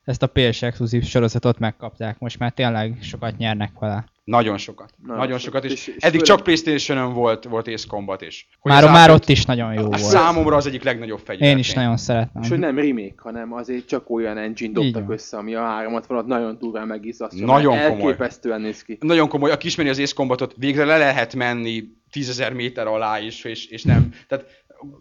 [0.09, 2.19] ezt a PS exkluzív sorozatot megkapták.
[2.19, 4.05] Most már tényleg sokat nyernek vele.
[4.23, 4.93] Nagyon sokat.
[5.01, 5.61] Nagyon Nagyon, sokat.
[5.61, 5.77] sokat.
[5.77, 8.47] És, És- és eddig főleg- csak Playstation-ön volt, volt Ace Combat is.
[8.59, 9.97] Hogy Már, már ott is nagyon jó a volt.
[9.99, 11.49] Számomra az egyik legnagyobb fegyver.
[11.49, 12.41] Én is nagyon szeretem.
[12.41, 16.57] És hogy nem remake, hanem azért csak olyan engine dobtak össze, ami a 360 nagyon
[16.59, 17.45] durván megizzasztja.
[17.45, 18.01] Nagyon komoly.
[18.11, 18.97] Elképesztően néz ki.
[18.99, 23.43] Nagyon komoly, aki ismeri az Ace Combatot, végre le lehet menni tízezer méter alá is,
[23.43, 24.13] és, és nem.
[24.27, 24.45] Tehát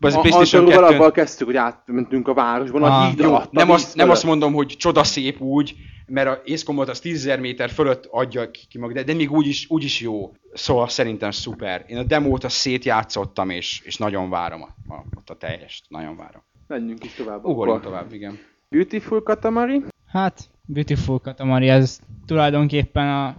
[0.00, 3.26] az A, PlayStation Antorúval 2 abban kezdtük, hogy átmentünk a városban, a Ah, hídra.
[3.26, 5.74] Jó, a nem, azt, nem azt mondom, hogy csoda szép úgy,
[6.06, 9.66] mert a Combat az 10.000 méter fölött adja ki, maga, de, de még úgy is,
[9.68, 10.32] úgy is jó.
[10.52, 11.84] Szóval szerintem szuper.
[11.86, 15.84] Én a demót azt szétjátszottam, és, és nagyon várom a, a, ott a teljest.
[15.88, 16.42] Nagyon várom.
[16.66, 17.44] Menjünk is tovább.
[17.44, 17.92] Ugorjunk akkor.
[17.92, 18.38] tovább, igen.
[18.68, 19.82] Beautiful Katamari.
[20.06, 23.36] Hát, Beautiful Katamari, ez tulajdonképpen a...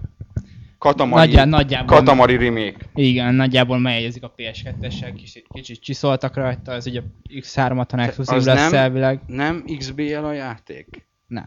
[0.79, 1.97] Katamari, Nagyjá, nagyjából...
[1.97, 2.75] Katamari remake.
[2.95, 8.69] Igen, nagyjából megjegyezik a PS2-essel, kicsit, kicsit csiszoltak rajta, ez ugye a X360 exkluzív lesz
[8.71, 9.19] nem- elvileg.
[9.27, 11.07] Nem XBL a játék?
[11.27, 11.45] Nem.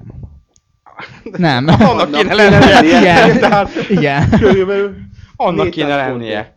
[1.22, 1.66] Nem.
[1.90, 2.98] Annak kéne lennie.
[2.98, 3.38] Igen.
[3.40, 4.30] Tehát Igen.
[4.30, 4.94] Körülbelül.
[5.36, 6.56] Annak 400 kéne lennie.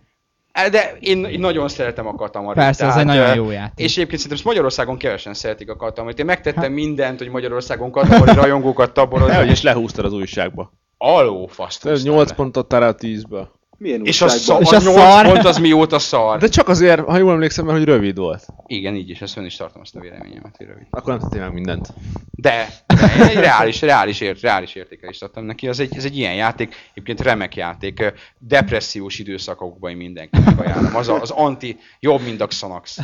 [0.52, 2.64] E, De én, én nagyon szeretem a Katamarit.
[2.64, 3.86] Persze, ez tehát, egy nagyon jó játék.
[3.86, 6.20] És egyébként szerintem Magyarországon kevesen szeretik a Katamarit.
[6.20, 9.50] Én megtettem Hát- mindent, hogy Magyarországon Katamari rajongókat taborozni.
[9.52, 10.74] is lehúztad az újságba.
[10.98, 11.82] Aló, faszt.
[11.82, 13.48] Te 8 pontot 10-ből.
[13.78, 15.26] Milyen És a, szar, És a a 8 szar?
[15.26, 16.40] pont az mióta szar.
[16.40, 18.46] De csak azért, ha jól emlékszem, mert hogy rövid volt.
[18.66, 20.88] Igen, így is, ezt fönn is tartom azt a véleményemet, hogy rövid.
[20.90, 21.88] Akkor nem tettél meg mindent.
[22.32, 25.68] De, de egy reális, reális, ért, reális értékelést adtam neki.
[25.68, 28.14] Ez egy, ez egy ilyen játék, egyébként remek játék.
[28.40, 30.96] Depressziós időszakokban én mindenkinek ajánlom.
[30.96, 32.98] Az, a, az anti, jobb, mint a Xanax.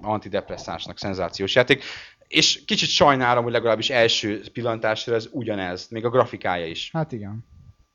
[0.00, 1.82] Antidepresszánsnak szenzációs játék.
[2.32, 6.90] És kicsit sajnálom, hogy legalábbis első pillantásra ez ugyanez, még a grafikája is.
[6.92, 7.44] Hát igen.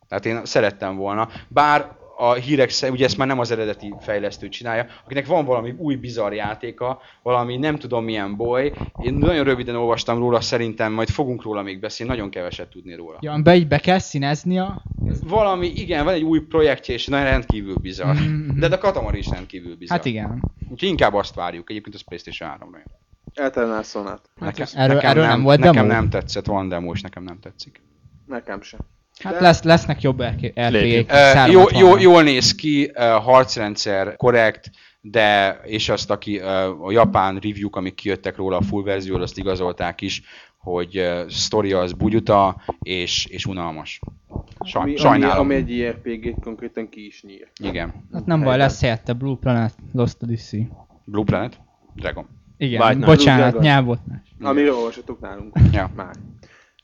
[0.07, 1.29] Tehát én szerettem volna.
[1.47, 5.73] Bár a hírek szerint, ugye ezt már nem az eredeti fejlesztő csinálja, akinek van valami
[5.77, 8.73] új bizarr játéka, valami nem tudom milyen boly.
[9.03, 13.17] Én nagyon röviden olvastam róla, szerintem majd fogunk róla még beszélni, nagyon keveset tudni róla.
[13.21, 14.83] Ja, be, így be kell színeznia.
[15.23, 18.15] Valami, igen, van egy új projektje, és nagyon rendkívül bizarr.
[18.15, 18.59] Mhm.
[18.59, 19.97] De a Katamari is rendkívül bizarr.
[19.97, 20.51] Hát igen.
[20.69, 21.69] Úgyhogy inkább azt várjuk.
[21.69, 23.06] Egyébként az PlayStation 3 ra jön.
[23.37, 24.29] Eltelen szonát.
[24.39, 25.87] Nekem, erről- nekem, erről nem, nem volt nekem demo?
[25.87, 27.81] nem tetszett, van demo, és nekem nem tetszik.
[28.25, 28.79] Nekem sem.
[29.23, 30.69] Hát De- lesz, lesznek jobb RPG-k.
[30.69, 31.11] Lépjük.
[31.11, 34.69] Uh, jó, jó, jól néz ki, uh, harcrendszer korrekt,
[35.01, 39.37] de és azt, aki uh, a japán review amik kijöttek róla a full verzióról, azt
[39.37, 40.21] igazolták is,
[40.57, 43.99] hogy uh, sztori az bugyuta és, és unalmas.
[44.65, 45.45] Saj, Ami, ami, sajnálom.
[45.45, 47.47] ami egy JRPG-t konkrétan ki is nyír.
[47.61, 48.07] Igen.
[48.13, 50.67] Hát nem baj, lesz helyette Blue Planet, Lost Odyssey.
[51.05, 51.59] Blue Planet?
[51.95, 52.27] Dragon.
[52.57, 53.05] Igen, Knight.
[53.05, 54.17] bocsánat, nyelvotás.
[54.41, 55.53] Amiről olvasatok nálunk.
[55.71, 55.91] Ja.
[55.95, 56.15] Már.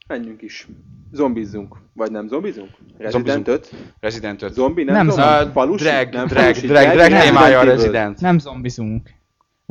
[0.08, 0.68] Menjünk is.
[1.12, 1.78] Zombizzunk.
[1.94, 2.70] Vagy nem zombizunk?
[2.98, 3.48] Resident Zombizunk.
[3.48, 3.74] 5?
[4.00, 4.54] Resident 5.
[4.54, 4.84] Zombi?
[4.84, 5.22] Nem, Nem zombi?
[5.22, 5.46] zombi.
[5.46, 5.84] Uh, Falusi?
[5.84, 7.22] drag, nem drag, drag, drag nem.
[7.22, 7.64] témája a.
[7.64, 8.22] Resident.
[8.22, 9.10] Nem zombizunk.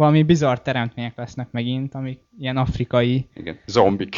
[0.02, 3.28] Valami bizarr teremtmények lesznek megint, amik ilyen afrikai.
[3.34, 4.16] Igen, zombik.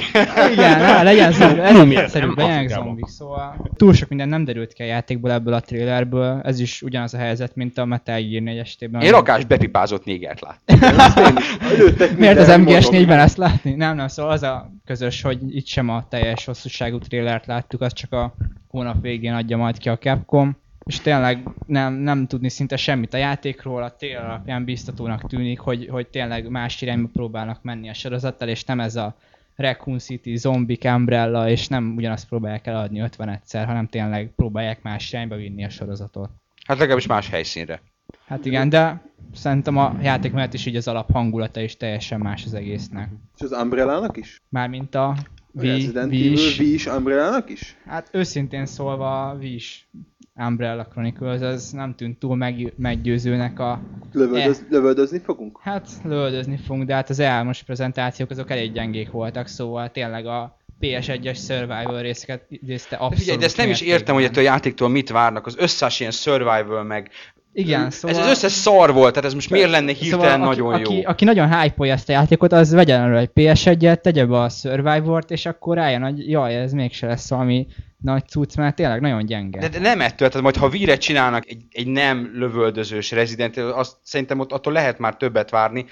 [0.52, 4.82] Igen, ne, legyen zombi, Nem, egyszerű, legyenek zombik, szóval túl sok minden nem derült ki
[4.82, 8.58] a játékból ebből a trailerből, ez is ugyanaz a helyzet, mint a Metal Gear 4
[8.58, 9.02] estében.
[9.02, 11.34] Én rakás bepipázott négert láttam.
[12.18, 13.10] Miért az MGS4-ben mozog.
[13.10, 13.74] ezt látni?
[13.74, 17.92] Nem, nem, szóval az a közös, hogy itt sem a teljes hosszúságú trailert láttuk, az
[17.92, 18.34] csak a
[18.68, 20.62] hónap végén adja majd ki a Capcom.
[20.86, 25.88] És tényleg nem, nem tudni szinte semmit a játékról, a tél alapján biztatónak tűnik, hogy,
[25.90, 29.16] hogy tényleg más irányba próbálnak menni a sorozattal, és nem ez a
[29.56, 35.36] Raccoon City, Zombie Umbrella, és nem ugyanazt próbálják eladni 51-szer, hanem tényleg próbálják más irányba
[35.36, 36.30] vinni a sorozatot.
[36.66, 37.80] Hát legalábbis más helyszínre.
[38.26, 39.02] Hát igen, de
[39.34, 43.08] szerintem a játék mellett is így az alap hangulata is teljesen más az egésznek.
[43.36, 44.40] És az Umbrella-nak is?
[44.48, 45.16] Mármint a
[45.56, 46.56] A Vi, Resident Vi Evil is.
[46.56, 47.76] V is Umbrella-nak is?
[47.86, 49.88] Hát őszintén szólva a Vi is
[50.36, 53.80] Umbrella Chronicles, az nem tűnt túl meg, meggyőzőnek a...
[54.12, 55.58] Lövöldöz, lövöldözni fogunk?
[55.62, 60.58] Hát lövöldözni fogunk, de hát az elmos prezentációk azok elég gyengék voltak, szóval tényleg a
[60.80, 64.30] PS1-es Survival részeket idézte De abszolút figyelj, de ezt nem is értem, hogy mértékben.
[64.30, 65.46] ettől a játéktól mit várnak.
[65.46, 67.10] Az összes ilyen survival meg...
[67.56, 68.16] Igen, szóval...
[68.16, 70.90] Ez az összes szar volt, tehát ez most miért lenne hirtelen Szóval nagyon aki, jó?
[70.90, 74.48] Aki, aki nagyon hype ezt a játékot, az vegyen elő egy PS1-et, tegye be a
[74.48, 77.66] Survivor-t, és akkor rájön, hogy jaj, ez mégse lesz valami
[77.98, 79.60] nagy cucc, mert tényleg nagyon gyenge.
[79.60, 83.96] De, de nem ettől, tehát majd ha víret csinálnak egy, egy nem lövöldözős Resident azt
[84.02, 85.86] szerintem ott attól lehet már többet várni,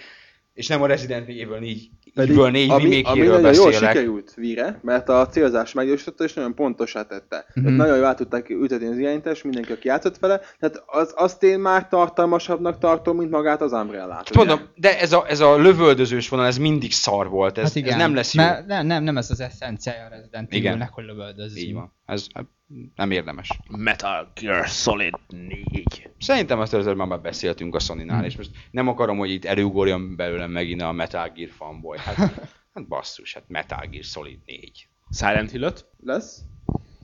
[0.55, 3.93] és nem a Resident Evil 4, Evil 4 ami, ami remake-éről nagyon jól beszélek.
[3.97, 7.47] sikerült Vire, mert a célzás megjósította és nagyon pontosá tette.
[7.55, 7.67] Mhm.
[7.67, 7.77] Mm-hmm.
[7.77, 11.59] Nagyon jól át tudták ütetni az irányítást, mindenki, aki játszott vele, tehát az, azt én
[11.59, 14.31] már tartalmasabbnak tartom, mint magát az Umbrella-t.
[14.31, 14.39] ugye?
[14.39, 18.15] Mondom, de ez a, ez a lövöldözős vonal, ez mindig szar volt, ez, ez nem
[18.15, 18.43] lesz jó.
[18.43, 20.67] Mert nem, nem, nem ez az eszenciája a Resident Igen.
[20.67, 21.67] Evilnek, hogy lövöldözzünk.
[21.67, 21.93] Így van.
[22.07, 22.47] Ez hát,
[22.95, 23.59] nem érdemes.
[23.69, 26.11] Metal Gear Solid 4.
[26.19, 28.25] Szerintem azt először már beszéltünk a Sony-nál, Hmm.
[28.27, 31.99] és most nem akarom, hogy itt előugorjon belőlem megint a Metal Gear fanboy.
[31.99, 32.17] Hát,
[32.75, 34.89] hát basszus, hát Metal Gear Solid 4.
[35.11, 35.73] Silent hill
[36.05, 36.41] Lesz?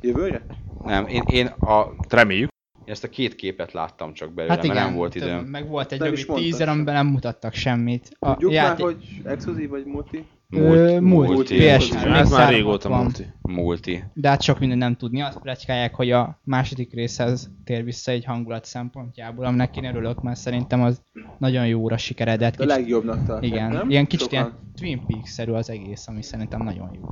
[0.01, 0.47] Jövőre?
[0.85, 2.51] Nem, én, én a, Reméljük.
[2.85, 5.45] ezt a két képet láttam csak belőle, Hát igen, mert nem volt időm.
[5.45, 6.69] meg volt egy rövid sem.
[6.69, 8.17] amiben nem mutattak semmit.
[8.19, 8.85] A Tudjuk játék...
[8.85, 10.27] már, hogy exkluzív vagy multi?
[10.53, 12.15] Ö, multi, PS3.
[12.17, 13.03] Ez Még már régóta van.
[13.03, 13.27] multi.
[13.43, 14.05] multi.
[14.15, 15.21] De hát sok minden nem tudni.
[15.23, 20.39] Azt pletykálják, hogy a második részhez tér vissza egy hangulat szempontjából, aminek én örülök, mert
[20.39, 21.03] szerintem az
[21.39, 22.55] nagyon jóra sikeredett.
[22.55, 23.91] A Kicsit, legjobbnak tartják, igen, nem?
[23.91, 24.39] ilyen kicsit Sokan.
[24.39, 27.09] ilyen Twin Peaks-szerű az egész, ami szerintem nagyon jó.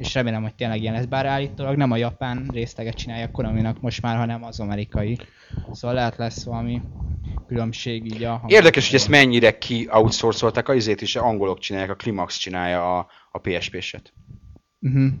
[0.00, 4.02] És remélem, hogy tényleg ilyen lesz, bár állítólag nem a japán részleget csinálja Konaminak most
[4.02, 5.18] már, hanem az amerikai.
[5.72, 6.82] Szóval lehet lesz valami
[7.46, 11.96] különbség így a Érdekes, hogy ezt mennyire ki outsourcolták, a izét is angolok csinálják, a
[11.96, 14.12] Climax csinálja a, a PSP-set.
[14.80, 15.12] Uh-huh.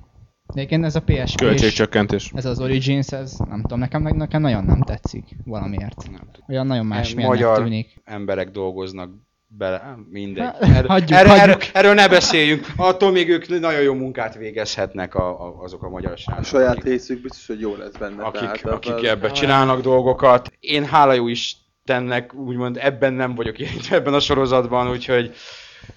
[0.46, 2.30] Egyébként ez a PSP és Költségcsökkentés.
[2.34, 6.10] ez az Origins, ez nem tudom, nekem, nekem nagyon nem tetszik valamiért.
[6.10, 6.30] Nem.
[6.48, 8.00] Olyan nagyon másmilyennek Magyar tűnik.
[8.04, 9.10] emberek dolgoznak
[9.58, 10.48] bele, mindegy.
[10.60, 11.74] Erről, hagyjuk, erről, erről, hagyjuk.
[11.74, 16.12] erről ne beszéljünk, attól még ők nagyon jó munkát végezhetnek a, a, azok a magyar
[16.12, 18.22] A srácok, saját akik, részük biztos, hogy jó lesz benne.
[18.22, 20.52] akik, tehát akik az- ebbe csinálnak dolgokat.
[20.60, 25.34] Én hála jó Istennek, úgymond ebben nem vagyok érintve ebben a sorozatban, úgyhogy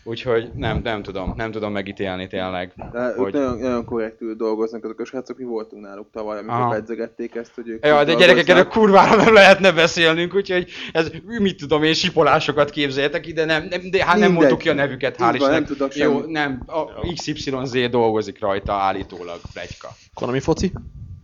[0.03, 2.73] Úgyhogy nem, nem tudom, nem tudom megítélni tényleg.
[2.91, 6.53] De ők hogy- nagyon, nagyon korrektül dolgoznak azok a srácok, mi voltunk náluk tavaly, amikor
[6.55, 6.69] Aha.
[6.69, 8.71] pedzegették ezt, hogy ők Ja, de gyerekek, erről dolgoznak.
[8.71, 14.05] kurvára nem lehetne beszélnünk, úgyhogy ez, mit tudom én, sipolásokat képzeljetek ide, nem, nem, de
[14.05, 14.37] hát nem Mindegy.
[14.37, 15.51] mondtuk ki a nevüket, hál' Istennek.
[15.55, 16.31] nem tudok Jó, semmi.
[16.31, 19.87] nem, a XYZ dolgozik rajta állítólag, plegyka.
[20.13, 20.71] Konami foci?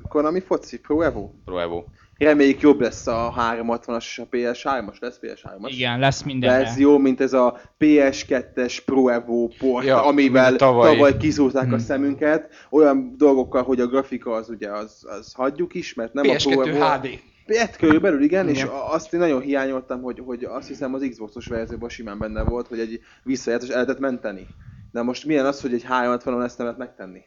[0.09, 1.29] Konami foci, Pro Evo.
[1.45, 1.83] Pro Evo.
[2.19, 5.67] Reméljük jobb lesz a 360-as és a PS3-as, lesz PS3-as.
[5.69, 6.57] Igen, lesz mindenre.
[6.63, 11.73] verzió, mint ez a PS2-es Pro Evo port, Ja, amivel tavaly, tavaly kizúrták Hmm.
[11.73, 16.29] a szemünket, olyan dolgokkal, hogy a grafika az ugye, az, az hagyjuk is, mert nem
[16.29, 16.85] a Pro PS2 Evo...
[16.85, 17.19] HD.
[17.57, 18.67] Hát körülbelül igen, és Igen.
[18.69, 22.67] a- azt én nagyon hiányoltam, hogy, hogy azt hiszem az Xbox-os verzióban simán benne volt,
[22.67, 24.47] hogy egy visszajátszás el lehetett menteni.
[24.91, 27.21] De most milyen az, hogy egy 360-on ezt nem lehet megtenni?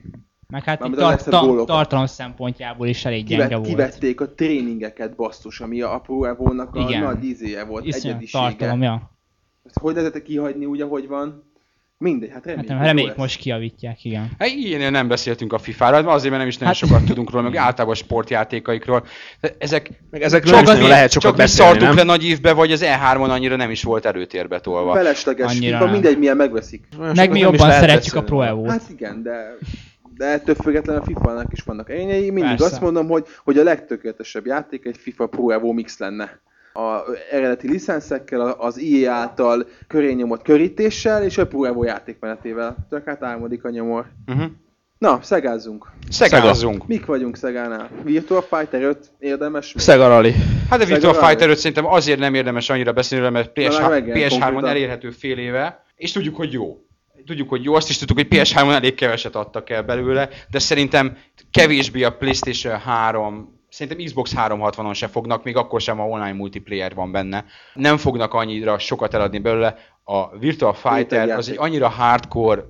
[0.53, 3.69] Meg hát itt a tar- ta- tartalom szempontjából is elég gyenge Kivet, volt.
[3.69, 7.03] kivették a tréningeket basszus, ami a Pro Evo-nak a Igen.
[7.03, 8.43] nagy ízéje volt, Iszonyat egyedisége.
[8.45, 9.11] tartalom, ja.
[9.67, 11.51] Ezt hogy lehetett kihagyni úgy, ahogy van?
[11.99, 14.31] Mindegy, hát Hát reméljük, nem, jó reméljük most kiavítják, igen.
[14.39, 17.43] Hát ilyen nem beszéltünk a FIFA-ról, azért, mert nem is nagyon Hát- sokat tudunk róla,
[17.49, 19.05] meg általában sportjátékaikról.
[19.41, 22.07] De ezek Meg ezekről csak, nem mi- lehet sokat csak beszélni, szartuk le nem?
[22.07, 24.93] nagy évbe, vagy az E3-on annyira nem is volt előtérbe tolva.
[24.95, 25.93] Felesleges Annyira FIFA, nem.
[25.93, 26.89] mindegy milyen megveszik.
[27.01, 28.27] Olyan Meg mi nem jobban szeretjük a beszélni.
[28.27, 28.71] Pro Evo-t.
[28.71, 29.57] Hát igen, de,
[30.17, 32.31] de ettől függetlenül a FIFA-nak is vannak erényei.
[32.31, 32.65] Mindig Persze.
[32.65, 36.41] azt mondom, hogy, hogy a legtökéletesebb játék egy FIFA Pro Evo mix lenne.
[36.75, 42.77] A eredeti licenszekkel, az EA által köré nyomott körítéssel és a Pro Evo játékmenetével.
[42.91, 44.07] Csak hát álmodik a nyomor.
[44.27, 44.51] Uh-huh.
[44.99, 45.91] Na, szegázzunk.
[46.11, 46.87] Szegázzunk.
[46.87, 47.91] Mik vagyunk Szegánál?
[48.03, 49.73] Virtua Fighter 5 érdemes?
[49.75, 49.85] még?
[49.85, 50.35] Sega Rally.
[50.71, 51.15] Hát a Virtua.
[51.15, 54.69] Fighter 5 szerintem azért nem érdemes annyira beszélni, mert Na, PS, meg megjelent PS3-on konkrétan.
[54.69, 56.79] elérhető fél éve, és tudjuk, hogy jó.
[57.27, 61.17] Tudjuk, hogy jó, azt is tudtuk, hogy PS3-on elég keveset adtak el belőle, de szerintem
[61.51, 66.95] kevésbé a PlayStation 3, szerintem Xbox 360-on se fognak, még akkor sem, ha online multiplayer
[66.95, 67.45] van benne.
[67.75, 69.77] Nem fognak annyira sokat eladni belőle.
[70.05, 72.63] A Virtua Fighter az egy annyira hardcore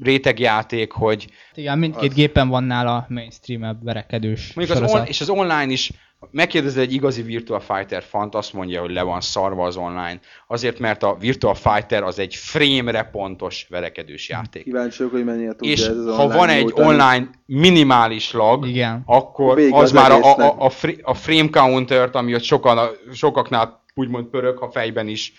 [0.00, 2.14] rétegjáték, hogy Igen, mindkét Az.
[2.14, 5.92] gépen van nála mainstream verekedős Mondjuk az on, és az online is,
[6.30, 10.20] megkérdezed egy igazi Virtua Fighter fant, azt mondja, hogy le van szarva az online.
[10.46, 14.62] Azért, mert a Virtua Fighter az egy frame-re pontos verekedős játék.
[14.62, 16.88] Kíváncsi vagyok, hogy mennyire tudja És ez az ha van egy nyújtani.
[16.88, 19.02] online minimális lag, Igen.
[19.06, 22.42] akkor Vége az az már a, a, a, a, fr- a frame countert, ami ott
[22.42, 25.32] sokan, sokaknál úgymond pörög, ha fejben is,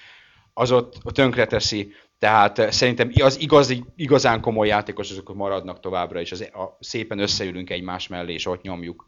[0.53, 1.93] az ott, tönkreteszi.
[2.19, 7.19] Tehát eh, szerintem az igazi, igazán komoly játékos azok maradnak továbbra is, az, a, szépen
[7.19, 9.05] összeülünk egymás mellé, és ott nyomjuk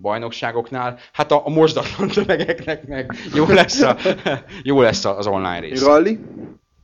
[0.00, 0.98] bajnokságoknál.
[1.12, 3.96] Hát a, a mosdatlan tömegeknek meg jó lesz, a,
[4.62, 5.84] jó lesz az online rész.
[5.84, 6.18] Rally?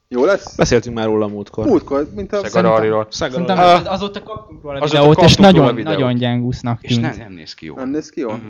[0.08, 0.56] Jó lesz?
[0.56, 1.66] Beszéltünk már róla múltkor.
[1.66, 2.44] Múltkor, mint a...
[2.48, 5.98] Sega Szerintem azóta kaptunk róla Azóta videót, és kaptunk róla nagyon, videót.
[5.98, 7.00] nagyon gyengúsznak És tűnt.
[7.06, 7.78] nem, nem néz ki jól.
[7.78, 8.34] Nem néz ki jól?
[8.34, 8.48] Mhm.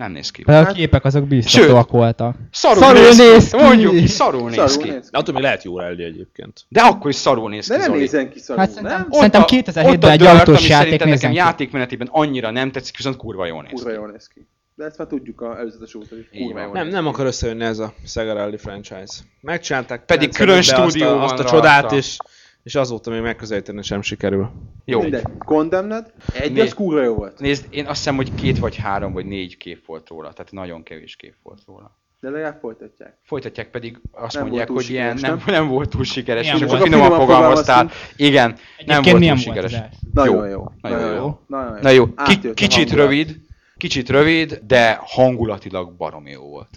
[0.00, 0.42] Nem néz ki.
[0.42, 2.34] De a Hát- képek azok biztatóak voltak.
[2.52, 3.62] Szarul, Szarul néz, néz ki.
[3.62, 4.88] Mondjuk, ki, szarul néz Szarul ki.
[4.90, 5.08] néz ki.
[5.10, 6.64] De attól még lehet jó rally egyébként.
[6.68, 7.98] De akkor is szarul néz ki, De nem Zoli.
[7.98, 9.10] nézzen ki szarul, Hát szerintem- nem?
[9.10, 11.36] Szerintem a- 2007-ben ott a egy autós játék nekem ki.
[11.36, 13.94] játékmenetében annyira nem tetszik, viszont kurva jól néz Kurva ki.
[13.94, 14.46] jól néz ki.
[14.74, 17.64] De ezt már tudjuk a előzetes óta, hogy kurva jól Nem, néz nem akar összejönni
[17.64, 19.12] ez a Sega Rally franchise.
[19.40, 22.16] Megcsinálták Pedig 90-ben külön azt a- stúdió azt a csodát, és,
[22.62, 24.50] és azóta még megközelíteni sem sikerül.
[24.84, 25.00] Jó.
[25.00, 26.66] Mindegy, Condemned, egy Nézd.
[26.66, 27.38] az kurva jó volt.
[27.38, 30.82] Nézd, én azt hiszem, hogy két vagy három vagy négy kép volt róla, tehát nagyon
[30.82, 31.98] kevés kép volt róla.
[32.20, 33.18] De legalább folytatják.
[33.22, 36.82] Folytatják pedig azt Nem mondják, hogy ilyen nem, nem volt túl sikeres, és akkor volt?
[36.82, 37.90] finoman Finoman fogalmaztál.
[38.16, 39.76] Igen, nem volt túl volt sikeres.
[40.12, 40.52] Nagyon Jó.
[40.52, 40.64] jó.
[40.80, 41.14] Nagyon jó.
[41.14, 41.40] jó.
[41.46, 43.40] Nagyon Na jó, a kicsit rövid,
[43.76, 46.68] kicsit rövid, de hangulatilag baromi jó volt.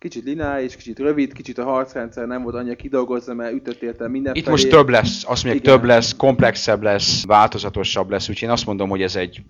[0.00, 4.34] Kicsit lineáris, kicsit rövid, kicsit a harcrendszer nem volt annyira kidolgozva, mert ütött érte minden
[4.34, 5.76] Itt most több lesz, azt mondják, Igen.
[5.76, 9.42] több lesz, komplexebb lesz, változatosabb lesz, úgyhogy én azt mondom, hogy ez egy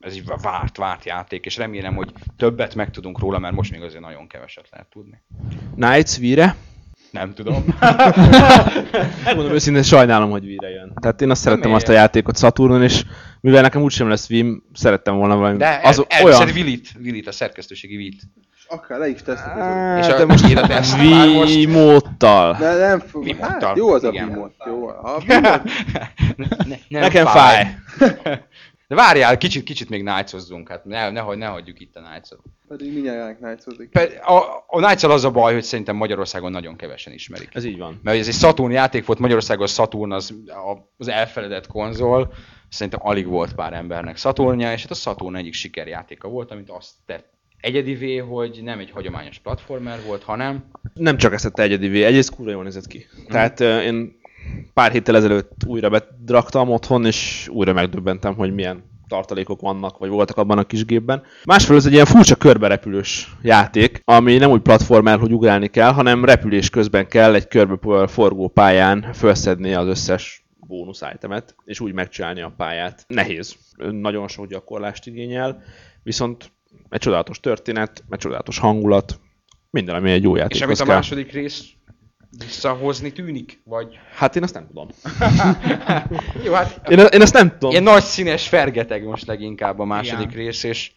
[0.00, 4.02] ez egy várt, várt játék, és remélem, hogy többet megtudunk róla, mert most még azért
[4.02, 5.22] nagyon keveset lehet tudni.
[5.74, 6.56] Knights, Vire.
[7.10, 7.64] Nem tudom.
[9.24, 10.92] Megmondom őszintén, sajnálom, hogy Vire jön.
[11.00, 11.82] Tehát én azt szerettem miért?
[11.82, 13.04] azt a játékot Saturnon, és
[13.40, 16.52] mivel nekem úgysem lesz Vim, szerettem volna valami De az el, olyan...
[16.52, 18.22] Vilit, Vilit, a szerkesztőségi Vilit.
[18.72, 19.56] És akár le is tesztek.
[19.98, 20.96] És a- de most írod ezt.
[21.46, 22.56] Vimóttal.
[22.58, 23.36] De nem fog.
[23.40, 24.52] Hát, jó az a igen.
[24.66, 24.86] Jó.
[24.88, 25.62] A Vimot,
[26.36, 26.46] ne,
[26.88, 27.66] nem Nekem fáj.
[28.88, 32.40] De várjál, kicsit, kicsit még Knights-ozzunk, hát ne, ne, ne hagyjuk itt a Knights-ot.
[32.68, 33.38] pedig mindjárt
[33.92, 37.48] Pe- A, a knights az a baj, hogy szerintem Magyarországon nagyon kevesen ismerik.
[37.54, 38.00] Ez így van.
[38.02, 40.34] Mert ez egy Saturn játék volt, Magyarországon a Saturn az,
[40.98, 42.32] az elfeledett konzol,
[42.68, 46.90] szerintem alig volt pár embernek Saturnja, és hát a Saturn egyik sikerjátéka volt, amit azt
[47.06, 47.31] tett
[47.62, 52.50] egyedivé, hogy nem egy hagyományos platformer volt, hanem Nem csak ezt tette egyedivé, egyrészt kurva
[52.50, 53.06] jól nézett ki.
[53.28, 54.20] Tehát uh, én
[54.74, 60.36] pár héttel ezelőtt újra bedraktam otthon, és újra megdöbbentem, hogy milyen tartalékok vannak, vagy voltak
[60.36, 61.22] abban a kis gépben.
[61.44, 66.24] Másfelől ez egy ilyen furcsa körberepülős játék, ami nem úgy platformer, hogy ugrálni kell, hanem
[66.24, 72.40] repülés közben kell egy körbe forgó pályán felszedni az összes bónusz itemet, és úgy megcsinálni
[72.40, 73.04] a pályát.
[73.08, 73.56] Nehéz.
[73.90, 75.62] Nagyon sok gyakorlást igényel,
[76.02, 76.52] viszont
[76.88, 79.20] egy csodálatos történet, egy csodálatos hangulat,
[79.70, 80.94] minden, ami egy jó és játékhoz amit a kell.
[80.94, 81.64] második rész
[82.38, 83.98] visszahozni tűnik, vagy...
[84.16, 84.88] Hát én azt nem tudom.
[86.44, 87.70] Jó, hát Én, én ezt nem tudom.
[87.70, 90.44] ilyen nagy színes fergeteg most leginkább a második Igen.
[90.44, 90.92] rész, és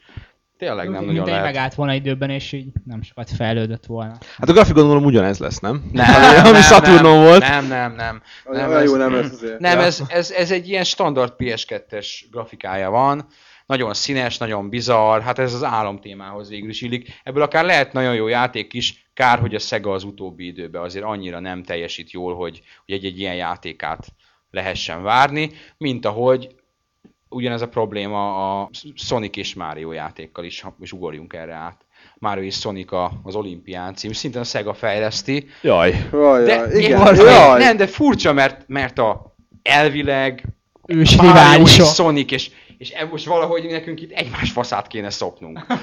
[0.58, 1.44] tényleg nem nagyon Mindegy lehet.
[1.44, 4.18] megállt volna időben, és így nem sokat fejlődött volna.
[4.38, 5.84] Hát a grafik gondolom ugyanez lesz, nem?
[5.92, 7.40] Nem, Ami Saturnon volt.
[7.48, 8.22] Nem, nem, nem.
[8.46, 9.60] Olyan ez- jó nem azért.
[9.60, 9.86] Nem, Ja.
[9.86, 13.26] ez, ez, ez egy ilyen standard PS2-es grafikája van,
[13.66, 17.20] nagyon színes, nagyon bizarr, hát ez az álomtémához végül is illik.
[17.24, 21.06] Ebből akár lehet nagyon jó játék is, kár, hogy a Sega az utóbbi időben azért
[21.06, 24.08] annyira nem teljesít jól, hogy, hogy egy-egy ilyen játékát
[24.52, 26.56] lehessen várni, mint ahogy
[27.30, 31.86] ugyanez a probléma a Sonic és Mario játékkal is, és ugorjunk erre át.
[32.18, 36.08] Mario és Sonic a- az olimpián cím, szintén a Sega fejleszti, Jaj.
[36.12, 37.60] Jaj, de jaj, igen, igen, jaj.
[37.60, 40.44] nem, de furcsa, mert, mert a elvileg
[40.88, 41.72] Ős Mario és.
[41.94, 45.78] Sonic, és, és e- most valahogy nekünk itt egymás faszát kéne szopnunk uh,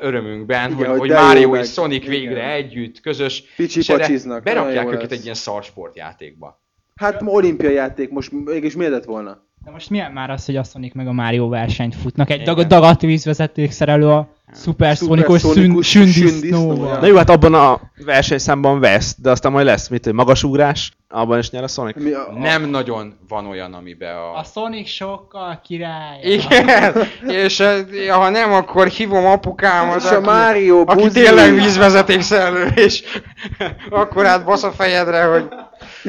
[0.08, 2.50] örömünkben, Igen, hogy, hogy Mario és Sonic végre Igen.
[2.50, 5.10] együtt, közös, Picsi pacsiznak, berakják őket lesz.
[5.10, 6.60] egy ilyen szarsportjátékba.
[6.94, 9.46] Hát ma olimpiai játék, most mégis miért lett volna?
[9.64, 12.30] De most milyen már az, hogy a Sonic meg a Mario versenyt futnak?
[12.30, 15.42] Egy dag- dagat vízvezeték szerelő a Supersonikus
[15.82, 16.98] sündisznóval.
[16.98, 21.38] Na jó, hát abban a versenyszámban vesz, de aztán majd lesz, mit, egy magasugrás, abban
[21.38, 21.96] is nyer a Sonic.
[21.96, 24.36] Mi a, a, Nem nagyon van olyan, amiben a...
[24.38, 26.20] A Sonic sokkal király.
[26.22, 26.94] Igen,
[27.26, 31.22] és eh, ha nem, akkor hívom apukámat, És a aki, Mario aki buzi.
[31.22, 33.02] tényleg vízvezetékszerelő, és
[33.90, 35.48] akkor hát basz a fejedre, hogy...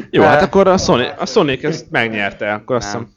[0.10, 3.08] Jó, De- hát akkor a Sonic, a Sonic ezt megnyerte, akkor azt hiszem.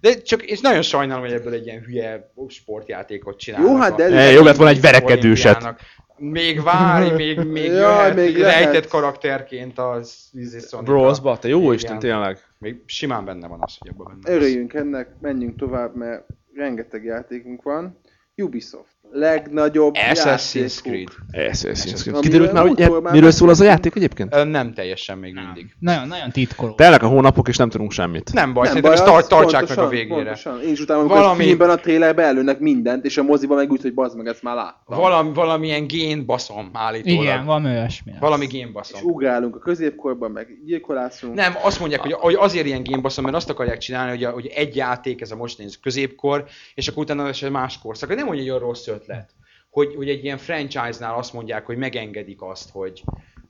[0.00, 3.70] De csak, és nagyon sajnálom, hogy ebből egy ilyen hülye sportjátékot csinálnak.
[3.70, 5.74] Jó, hát de is jobb lett volna egy verekedőset.
[6.18, 8.64] Még várj, még, még Jaj, jöhet, még lehet.
[8.64, 10.30] rejtett karakterként az
[10.68, 10.86] Sonic.
[10.86, 11.74] Bros, te jó Igen.
[11.74, 12.38] Isten, tényleg.
[12.58, 14.36] Még simán benne van az, hogy ebben benne.
[14.36, 18.00] Örüljünk ennek, menjünk tovább, mert rengeteg játékunk van.
[18.36, 18.95] Ubisoft.
[19.12, 20.80] Legnagyobb Assassin's.
[20.82, 21.08] Creed.
[21.32, 22.20] Assassin's Creed.
[22.20, 24.34] Kiderült már, hogy miről szól az a játék egyébként?
[24.34, 25.76] Ö, Nem teljesen még mindig.
[25.78, 26.74] Nagyon, nagyon titkoló.
[26.74, 28.32] Telnek a hónapok, és nem tudunk semmit.
[28.32, 30.14] Nem baj, Nem szerintem baj, ezt tar- az tartsák meg a végére.
[30.14, 30.62] Pontosan.
[30.62, 33.70] Én is utána, amikor Valami- a filmben a trailerbe előnek mindent, és a moziban meg
[33.70, 34.98] úgy, hogy bazd meg, ezt már láttam.
[34.98, 37.22] Valami, valamilyen génbaszom állítólag.
[37.22, 38.12] Igen, valami olyasmi.
[38.20, 39.00] Valami és génbaszom.
[39.02, 41.34] ugrálunk a középkorban, meg gyilkolászunk.
[41.34, 44.46] Nem, azt mondják, hogy, hogy azért ilyen génbaszom, mert azt akarják csinálni, hogy, a, hogy
[44.54, 48.14] egy játék, ez a most néz középkor, és akkor utána ez egy más korszak.
[48.14, 49.34] Nem, hogy egy olyan rossz ötlet,
[49.70, 53.04] hogy, hogy egy ilyen franchise-nál azt mondják, hogy megengedik azt, hogy,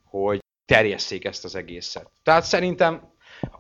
[0.05, 2.11] hogy terjesszék ezt az egészet.
[2.23, 3.15] Tehát szerintem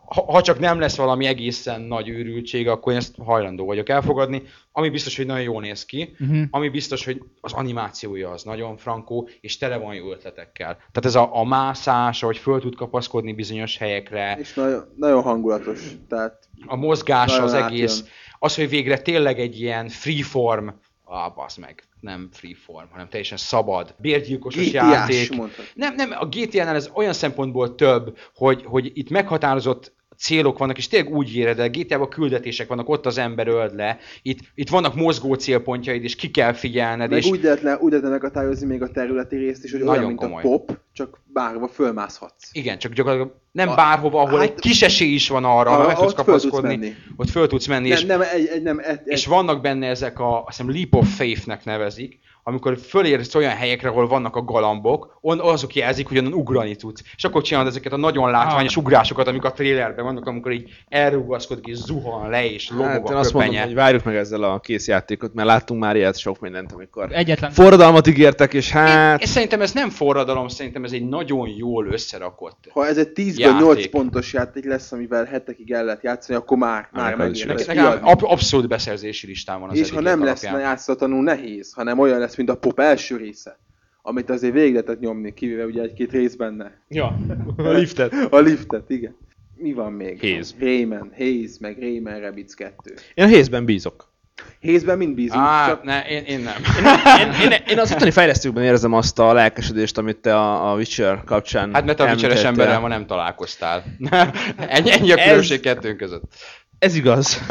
[0.08, 4.42] ha, ha csak nem lesz valami egészen nagy őrültség, akkor én ezt hajlandó vagyok elfogadni.
[4.72, 6.42] Ami biztos, hogy nagyon jól néz ki, Uh-huh.
[6.50, 10.76] ami biztos, hogy az animációja az nagyon frankó, és tele van jó ötletekkel.
[10.76, 15.80] Tehát ez a, a mászás, hogy föl tud kapaszkodni bizonyos helyekre, És nagyon, nagyon hangulatos.
[16.08, 17.68] Tehát a mozgás az átjön.
[17.68, 18.04] egész,
[18.38, 20.68] az, hogy végre tényleg egy ilyen freeform,
[21.08, 25.36] ah, basz meg, nem freeform, hanem teljesen szabad, bérgyilkosos játék.
[25.36, 25.70] Mondhatod.
[25.74, 30.88] Nem, nem, a GTA-nál ez olyan szempontból több, hogy, hogy itt meghatározott célok vannak, és
[30.88, 34.94] tényleg úgy éred el, GTA-ban küldetések vannak, ott az ember öld le, itt, itt vannak
[34.94, 38.82] mozgó célpontjaid, és ki kell figyelned, Meg és úgy lehet, le, úgy lehet meghatározni még
[38.82, 40.42] a területi részt is, hogy Nagyon olyan, mint komoly.
[40.42, 42.48] a pop, csak bárhova fölmászhatsz.
[42.52, 45.76] igen, csak gyakorlatilag nem A- bárhova, ahol hát- egy kis esély is van arra, A-
[45.76, 48.78] hogy meg tudsz föl kapaszkodni, ott föl tudsz menni, és Nem, nem, egy, egy, nem,
[48.78, 53.34] egy, egy, És vannak benne ezek a, azt hiszem Leap of Faith-nek nevezik, amikor fölérsz
[53.34, 57.02] olyan helyekre, ahol vannak a galambok, on, azok jelzik, hogy onnan ugrani tudsz.
[57.16, 61.66] És akkor csinálod ezeket a nagyon látványos ugrásokat, amik a trailerben vannak, amikor így elrugaszkodik,
[61.66, 64.60] és zuhan le, és lobog Hát én a azt mondom, hogy várjuk meg ezzel a
[64.60, 69.22] kész játékot, mert láttunk már ilyet sok mindent, amikor Egyetlen forradalmat ígértek, és hát...
[69.22, 72.68] És szerintem ez nem forradalom, szerintem ez egy nagyon jól összerakott.
[72.70, 73.60] Ha ez egy 10 Játék.
[73.60, 77.58] 8 pontos játék lesz, amivel hetekig el lehet játszani, akkor már, már Ennek az megér.
[77.58, 82.18] is Nekem, abszolút beszerzési listán van az És ha nem lesz játszatlanul nehéz, hanem olyan
[82.18, 83.58] lesz, mint a pop első része,
[84.02, 86.72] amit azért végig lehetett nyomni, kivéve ugye egy-két rész benne.
[86.88, 87.18] Ja,
[87.56, 88.12] a liftet.
[88.30, 89.16] A liftet, igen.
[89.54, 90.20] Mi van még?
[90.20, 90.54] Haze.
[90.60, 92.94] Rayman, Haze, meg Rayman Rabbids 2.
[93.14, 94.14] Én a hézben bízok.
[94.62, 96.54] Haze-ben mind bízunk, Á, csak ne, én, én nem.
[97.20, 101.24] Én, én, én az ottani fejlesztőkben érzem azt a lelkesedést, amit te a, a Witcher
[101.24, 102.46] kapcsán Hát mert a említettél.
[102.46, 103.84] emberrel ma nem találkoztál.
[104.56, 106.22] ennyi, ennyi a Ez- különbség kettőnk között.
[106.78, 107.38] Ez igaz.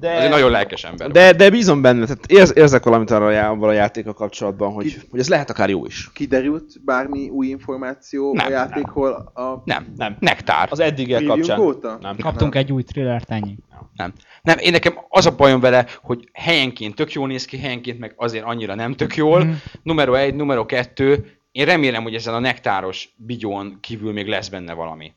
[0.00, 0.16] De...
[0.16, 1.10] Az egy nagyon lelkes ember.
[1.10, 5.20] De, de bízom benne, tehát érz, érzek valamit arra a, a játékkal kapcsolatban, hogy, hogy
[5.20, 6.12] ez lehet akár jó is.
[6.12, 10.16] kiderült bármi új információ Nem, a játékról a Nem, Nem.
[10.20, 10.68] Nektár.
[10.70, 11.58] Az eddigiek preview kapcsán.
[11.58, 11.98] óta?
[12.00, 12.16] Nem.
[12.16, 13.56] kaptunk egy új thrillert, ennyi.
[13.96, 14.12] Nem.
[14.42, 18.12] Nem, én nekem az a bajom vele, hogy helyenként tök jól néz ki, helyenként meg
[18.16, 19.44] azért annyira nem tök jól.
[19.44, 19.52] Mhm.
[19.82, 24.72] Numero egy, numero kettő, én remélem, hogy ezen a nektáros bigyón kívül még lesz benne
[24.72, 25.12] valami.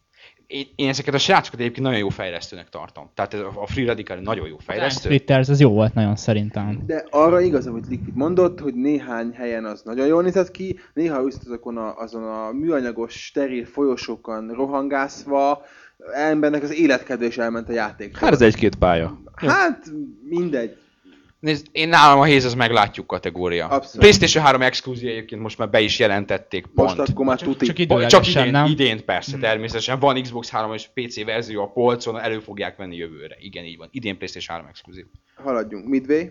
[0.54, 3.10] Én, én ezeket a srácokat egyébként nagyon jó fejlesztőnek tartom.
[3.14, 5.10] Tehát ez a Free Radical nagyon jó fejlesztő.
[5.10, 6.84] Splitters, az jó volt nagyon szerintem.
[6.86, 11.24] De arra igaz, amit Liquid mondott, hogy néhány helyen az nagyon jól nézett ki, néha
[11.24, 15.62] viszont azokon a, azon a műanyagos, steril folyosókon rohangászva,
[16.14, 18.18] embernek az életkedvés elment a játék.
[18.18, 19.22] Hát ez egy-két pálya.
[19.36, 19.92] Hát
[20.24, 20.78] mindegy.
[21.44, 23.68] Nézd, én nálam a Haze az meglátjuk kategória.
[23.68, 24.00] Abszolút.
[24.00, 26.98] PlayStation 3 exkluzív egyébként most már be is jelentették pont.
[26.98, 27.66] Most akkor már tuti.
[27.66, 28.66] Csak Csak időlegesen, idén, nem?
[28.66, 30.00] idén persze, természetesen.
[30.00, 33.36] Van Xbox 3 és PC verzió a polcon, elő fogják venni jövőre.
[33.40, 33.88] Igen, így van.
[33.92, 35.06] Idén PlayStation 3 exkluzív.
[35.36, 35.88] Haladjunk.
[35.88, 36.26] Midway.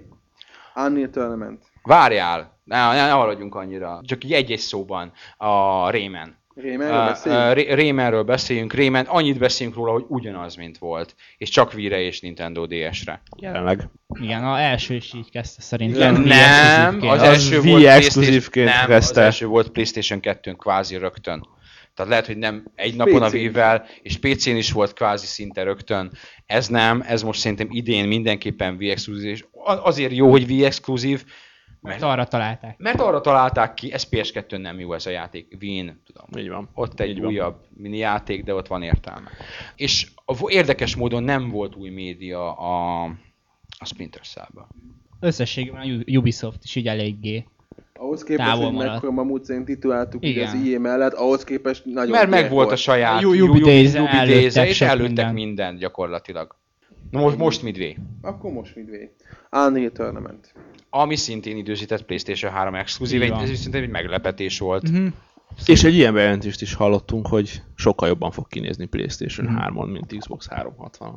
[0.74, 1.62] Unreal Tournament.
[1.82, 4.00] Várjál, ne, ne, ne haladjunk annyira.
[4.04, 5.12] Csak így egy-egy szóban.
[5.36, 6.36] A Rayman.
[6.54, 8.26] Raymanről Uh, beszéljünk?
[8.26, 8.74] beszéljünk.
[8.74, 11.14] Rayman, annyit beszéljünk róla, hogy ugyanaz, mint volt.
[11.38, 13.22] És csak Wii-re és Nintendo DS-re.
[13.36, 13.88] Jelenleg.
[14.20, 16.14] Igen, a első is így kezdte szerintem.
[16.22, 19.20] Nem, nem az Az első Wii volt exkluzívként PlayStation- nem, kezdte.
[19.20, 21.46] az első volt PlayStation 2-n kvázi rögtön.
[21.94, 23.36] Tehát lehet, hogy nem egy napon a PC-n.
[23.36, 26.12] Wii-vel, és PC-n is volt kvázi szinte rögtön.
[26.46, 30.64] Ez nem, ez most szerintem idén mindenképpen Wii exkluzív, és a- azért jó, hogy Wii
[31.82, 32.78] Mert arra találták.
[32.78, 36.42] mert arra találták ki, ez PS2-n nem jó ez a játék, Wien, tudom.
[36.44, 36.68] Így van.
[36.74, 37.30] Ott egy Így van.
[37.30, 39.30] újabb mini játék, de ott van értelme.
[39.76, 43.02] És a, érdekes módon nem volt új média a,
[43.78, 44.66] a Splinter Cell-ben.
[45.20, 47.46] Összességében a Ubisoft is így eléggé.
[47.94, 50.66] Ahhoz képest, távol hogy mekkora mamut szerint tituláltuk ugye az Igen.
[50.66, 54.00] IE mellett, ahhoz képest nagyon Mert meg volt a saját Ju- Ju- Ubi Ju- Days-e,
[54.00, 55.78] Ubi előttek Days-e, és előttek mindent.
[55.78, 56.56] gyakorlatilag.
[57.10, 57.94] Na most, most Midway.
[58.22, 59.08] Akkor most Midway.
[59.50, 60.52] Unreal Tournament.
[60.94, 64.90] Ami szintén időzített PlayStation 3 exkluzív, egy, ez szerintem egy meglepetés volt.
[64.90, 65.06] Mhm.
[65.66, 69.56] És egy ilyen bejelentést is hallottunk, hogy sokkal jobban fog kinézni PlayStation Mhm.
[69.62, 71.14] 3-on, mint Xbox 360-on.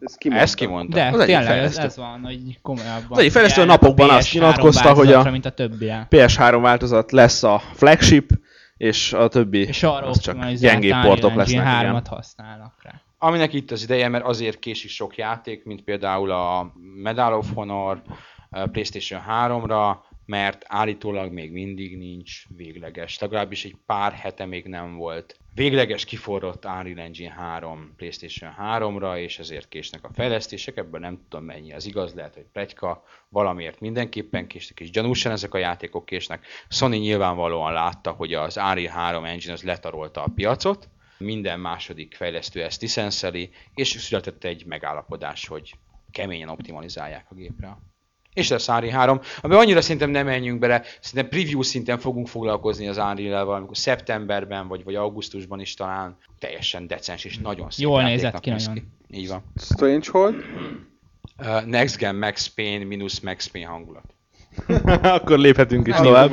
[0.00, 0.44] Ez kimondta.
[0.44, 0.96] Ezt kimondta.
[0.96, 3.06] De Az tényleg ez, ez van, hogy komolyabban.
[3.10, 6.06] Az egyik fejlesztő a napokban azt PS3 nyilatkozta, hogy a- mint a többire.
[6.10, 8.30] PS3 változat lesz a flagship,
[8.76, 11.64] és a többi És arra az csak gyengébb portok lesznek.
[11.66, 12.06] 3-at Igen.
[12.16, 13.00] használnak rá.
[13.18, 18.02] Aminek itt az ideje, mert azért késik sok játék, mint például a Medal of Honor
[18.50, 19.96] PlayStation 3-ra,
[20.30, 25.38] mert állítólag még mindig nincs végleges, legalábbis egy pár hete még nem volt.
[25.54, 31.46] Végleges kiforrott Unreal Engine 3 PlayStation 3-ra, és ezért késnek a fejlesztések, ebben nem tudom
[31.46, 36.46] mennyi az igaz, lehet, hogy plegyka, valamiért mindenképpen késnek, és gyanúsan ezek a játékok késnek.
[36.68, 40.88] Sony nyilvánvalóan látta, hogy az Unreal 3 engine az letarolta a piacot,
[41.18, 45.74] minden második fejlesztő ezt licenszeli, és született egy megállapodás, hogy
[46.10, 47.76] keményen optimalizálják a gépre.
[48.34, 52.88] És lesz Unreal 3, amiben annyira szerintem nem menjünk bele, szerintem preview szinten fogunk foglalkozni
[52.88, 56.16] az Unreal-vel valamikor szeptemberben, vagy, vagy augusztusban is talán.
[56.38, 58.92] Teljesen decens és nagyon szép Jól nézett ki nagyon.
[59.10, 59.42] Így van.
[59.56, 60.34] Strangehold?
[61.38, 64.14] Uh, Next Gen Max Payne minusz Max Payne hangulat.
[65.02, 66.32] Akkor léphetünk is tovább.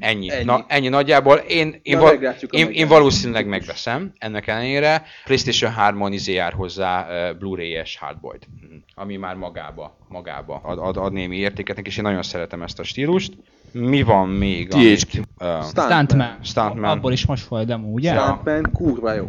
[0.00, 0.30] ennyi.
[0.30, 0.44] Ennyi.
[0.44, 1.36] Na, ennyi nagyjából.
[1.36, 5.02] Én, én, Na, val- én, én valószínűleg megveszem ennek ellenére.
[5.24, 8.74] PlayStation 3-on izé jár hozzá uh, Blu-ray-es hardboard, Mhm.
[8.94, 12.82] ami már magába, magába ad, ad, ad némi értéket és én nagyon szeretem ezt a
[12.82, 13.32] stílust.
[13.72, 14.68] Mi van még?
[14.68, 15.22] THQ.
[15.40, 16.38] Uh, Stuntman.
[16.42, 16.90] Stuntman.
[16.90, 18.14] Abból is most volt demo, ugye?
[18.14, 19.28] Stuntman kurva jó.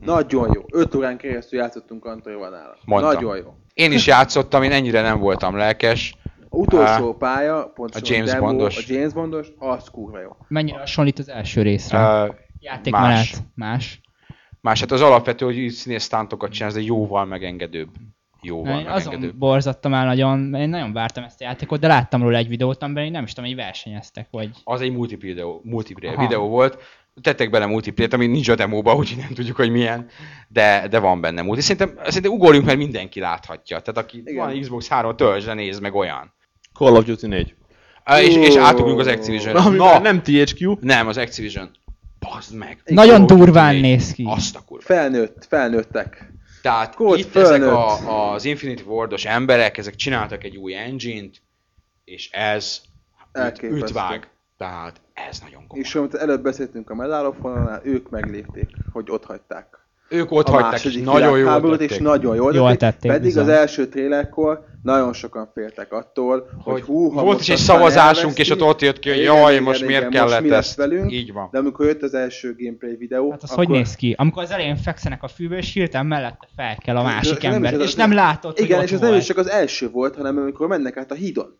[0.00, 0.62] Nagyon jó.
[0.80, 3.00] 5 órán keresztül játszottunk Antorival nála.
[3.00, 3.54] Nagyon jó.
[3.74, 6.14] én is játszottam, én ennyire nem voltam lelkes.
[6.50, 8.76] A utolsó pálya, pontosan a James demo, Bondos.
[8.76, 10.36] a James Bondos, az kurva jó.
[10.48, 11.98] Mennyire hasonlít az első részre?
[12.24, 13.08] Uh, Játékmenet.
[13.08, 13.34] más.
[13.54, 14.00] Más.
[14.60, 17.88] Más, hát az alapvető, hogy így színész stántokat csinálsz, de jóval megengedőbb.
[18.42, 19.22] Jóval Én megengedőbb.
[19.22, 22.82] azon borzattam el nagyon, én nagyon vártam ezt a játékot, de láttam róla egy videót,
[22.82, 24.50] amiben én nem is tudom, hogy versenyeztek, vagy...
[24.64, 26.26] Az egy multiplayer videó, multiplayer Aha.
[26.26, 26.78] videó volt.
[27.22, 30.06] Tettek bele multiplayer ami nincs a demóba, úgyhogy nem tudjuk, hogy milyen,
[30.48, 31.60] de, de van benne multi.
[31.60, 33.80] Szerintem, szerintem ugorjunk, mert mindenki láthatja.
[33.80, 34.32] Tehát aki Igen.
[34.32, 34.46] Igen.
[34.46, 36.32] van Xbox 3, töltsd, nézd meg olyan.
[36.78, 37.54] Call of Duty 4.
[38.10, 39.60] Uh, és, és átugrunk az Activision-re.
[39.60, 40.76] Ami Na, már nem THQ.
[40.80, 41.70] nem, az Activision.
[42.18, 42.80] Bazd meg.
[42.84, 43.82] Nagyon Call of Duty durván 4.
[43.82, 44.24] néz ki.
[44.26, 44.84] Azt a kurva.
[44.84, 46.32] Felnőtt, felnőttek.
[46.62, 51.42] Tehát Kód itt ezek a, az Infinity Wardos emberek, ezek csináltak egy új engine-t,
[52.04, 52.80] és ez
[53.34, 53.84] üt, Elképesztő.
[53.84, 54.28] ütvág.
[54.58, 55.84] Tehát ez nagyon komoly.
[55.84, 59.87] És amit előbb beszéltünk a Medal of Honor-nál, ők meglépték, hogy ott hagyták.
[60.10, 62.02] Ők ott a hagyták, és nagyon jól világháborút, és tették.
[62.06, 63.42] nagyon jól, Jól tették, tették, Pedig bizony.
[63.42, 67.56] az első trélerkor nagyon sokan féltek attól, hogy, hogy hú, ha volt most is egy
[67.60, 70.16] szavazásunk, és elveszti, ott ott jött ki, hogy igen, jaj, igen, most igen, miért most
[70.16, 70.76] kellett mi lesz ezt.
[70.76, 71.12] velünk?
[71.12, 71.48] Így van.
[71.52, 74.14] De amikor jött az első gameplay videó, Hát az hogy néz ki?
[74.18, 77.74] Amikor az elején fekszenek a fűbe, és hirtelen mellette fel kell a másik nem ember,
[77.74, 80.68] az- és nem látod, Igen, és ez nem is csak az első volt, hanem amikor
[80.68, 81.56] mennek át a hídon.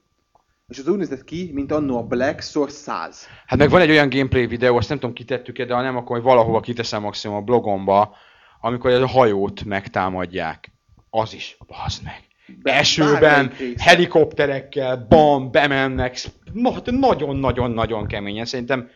[0.69, 3.27] És az úgy nézett ki, mint annó a Black Source 100.
[3.47, 6.23] Hát meg van egy olyan gameplay videó, azt nem tudom kitettük-e, de ha nem, akkor
[6.23, 8.15] valahova kiteszem maximum a blogomba,
[8.61, 10.73] amikor a hajót megtámadják.
[11.11, 12.23] Az is, bazd meg.
[12.63, 16.19] Be- Esőben, helikopterekkel, bam, bemennek.
[16.53, 18.45] Na- hát Nagyon-nagyon-nagyon keményen.
[18.45, 18.91] Szerintem,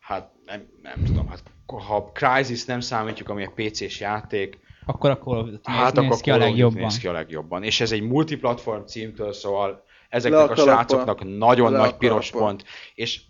[0.00, 5.18] hát nem, nem tudom, hát ha Crysis nem számítjuk, ami egy PC-s játék, Akkor a
[5.18, 6.82] Call of Duty hát néz, ki a legjobban.
[6.82, 7.62] Néz ki a legjobban.
[7.62, 12.30] És ez egy multiplatform címtől, szóval Le ezeknek a a srácoknak nagyon Le nagy piros
[12.30, 12.64] pont.
[12.94, 13.20] És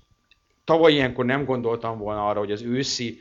[0.65, 3.21] tavaly ilyenkor nem gondoltam volna arra, hogy az őszi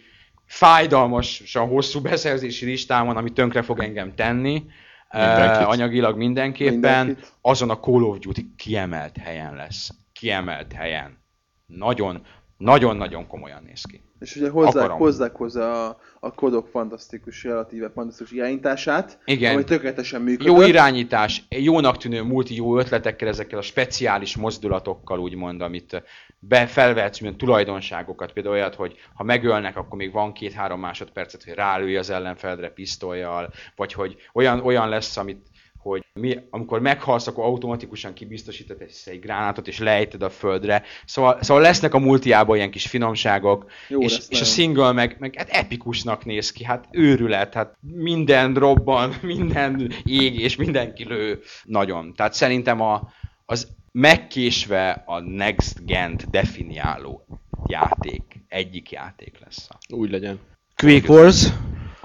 [0.53, 4.63] fájdalmasan hosszú beszerzési listámon, ami tönkre fog engem tenni,
[5.11, 5.67] Mindenkit.
[5.67, 7.33] anyagilag mindenképpen, Mindenkit.
[7.41, 9.89] azon a Call of Duty kiemelt helyen lesz.
[10.13, 11.17] Kiemelt helyen.
[11.65, 12.25] Nagyon,
[12.57, 14.01] nagyon-nagyon komolyan néz ki.
[14.19, 14.97] És ugye hozzák, Akarom.
[14.97, 19.53] hozzák hozzá a, a kodok fantasztikus, relatíve fantasztikus irányítását, Igen.
[19.53, 20.53] ami tökéletesen működött.
[20.53, 26.03] Jó irányítás, jónak tűnő multi jó ötletekkel, ezekkel a speciális mozdulatokkal úgymond, amit
[26.39, 31.53] be felvehetsz, mint tulajdonságokat, például olyat, hogy ha megölnek, akkor még van két-három másodpercet, hogy
[31.53, 35.47] rálőj az ellenfeledre pisztolyjal, vagy hogy olyan, olyan lesz, amit
[35.83, 40.83] hogy mi, amikor meghalsz, akkor automatikusan kibiztosítod egy, egy gránátot, és lejted a földre.
[41.05, 45.35] Szóval, szóval lesznek a multiában ilyen kis finomságok, Jó és, és a single meg, meg
[45.35, 51.39] hát epikusnak néz ki, hát őrület, hát minden robban, minden ég és mindenki lő.
[51.63, 52.13] Nagyon.
[52.13, 53.11] Tehát szerintem a,
[53.45, 57.25] az megkésve a Next Gen definiáló
[57.65, 59.67] játék, egyik játék lesz.
[59.69, 60.39] A, Úgy legyen.
[60.75, 61.47] Quake Wars,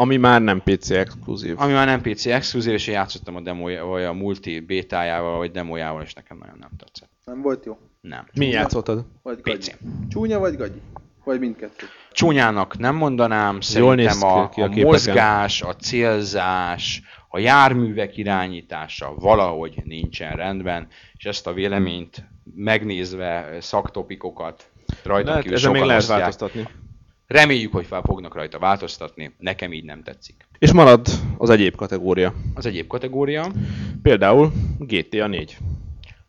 [0.01, 1.55] ami már nem PC exkluzív.
[1.59, 5.51] ami már nem PC exkluzív, és én játszottam a demója, vagy a multi bétájával, vagy
[5.51, 7.11] demójával, és nekem nagyon nem tetszett.
[7.25, 7.79] Nem volt jó?
[8.01, 8.27] Nem.
[8.35, 9.05] Mi játszottad?
[9.23, 9.71] Vagy PC.
[10.09, 10.81] Csúnya vagy gagyi?
[11.25, 11.87] Vagy mindkettő?
[12.13, 18.17] Csúnyának nem mondanám, néz szerintem ki a, ki a a mozgás, a célzás, a járművek
[18.17, 20.87] irányítása valahogy nincsen rendben,
[21.17, 24.71] és ezt a véleményt megnézve szaktopikokat
[25.05, 26.19] rajta Lehet, kívül ezen még sokan lehet osztják.
[26.21, 26.69] változtatni.
[27.29, 30.47] Reméljük, hogy fel fognak rajta változtatni, nekem így nem tetszik.
[30.59, 31.07] És marad
[31.39, 32.35] az egyéb kategória.
[32.55, 33.53] Az egyéb kategória,
[34.03, 35.57] Például GTA 4.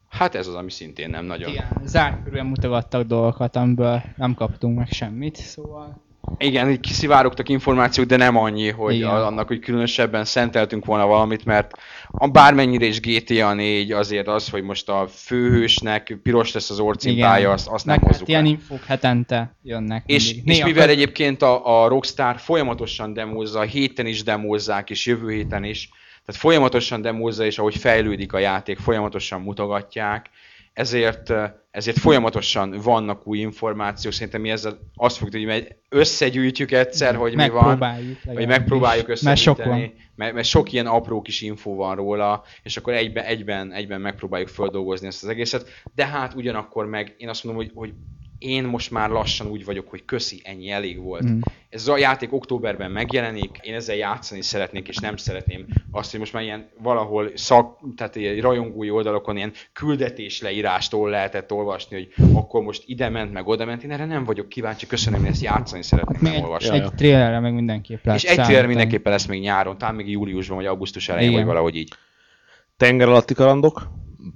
[0.09, 1.51] hát ez az, ami szintén nem nagyon...
[1.51, 6.01] Ilyen zárt körülön mutogattak dolgokat, amiből nem kaptunk meg semmit, szóval...
[6.37, 9.09] Igen, így kiszivárogtak információk, de nem annyi, hogy Igen.
[9.09, 11.71] annak, hogy különösebben szenteltünk volna valamit, mert
[12.07, 17.51] a bármennyire is GTA 4 azért az, hogy most a főhősnek piros lesz az orcimpája,
[17.51, 18.47] azt, azt nem hát hozzuk ilyen el.
[18.47, 20.47] infók hetente jönnek És, mindig.
[20.47, 25.63] és Néha mivel egyébként a, a Rockstar folyamatosan demózza, héten is demózzák, és jövő héten
[25.63, 25.89] is,
[26.25, 30.29] tehát folyamatosan demózza, és ahogy fejlődik a játék, folyamatosan mutogatják,
[30.73, 31.33] ezért
[31.71, 37.49] ezért folyamatosan vannak új információk, szerintem mi ezzel azt fogjuk hogy összegyűjtjük egyszer, hogy mi
[37.49, 37.79] van,
[38.25, 42.77] vagy megpróbáljuk Mert sok összegyűjteni, mert, mert sok ilyen apró kis infó van róla, és
[42.77, 47.43] akkor egyben, egyben, egyben megpróbáljuk földolgozni ezt az egészet, de hát ugyanakkor meg én azt
[47.43, 47.93] mondom, hogy, hogy
[48.39, 51.29] én most már lassan úgy vagyok, hogy köszi, ennyi elég volt.
[51.29, 51.39] Mm.
[51.69, 56.33] Ez a játék októberben megjelenik, én ezzel játszani szeretnék, és nem szeretném azt, hogy most
[56.33, 62.63] már ilyen valahol szak, tehát ilyen rajongói oldalokon ilyen küldetés leírástól lehetett olvasni, hogy akkor
[62.63, 63.83] most ide ment, meg oda ment.
[63.83, 66.79] Én erre nem vagyok kíváncsi, köszönöm, én ezt játszani szeretnék, Még nem egy, olvasni.
[66.79, 68.23] egy trailerre meg mindenképp lesz.
[68.23, 71.41] És egy trailer mindenképpen lesz még nyáron, talán még júliusban, vagy augusztus elején, Igen.
[71.41, 71.93] vagy valahogy így.
[72.77, 73.87] Tenger alatti kalandok,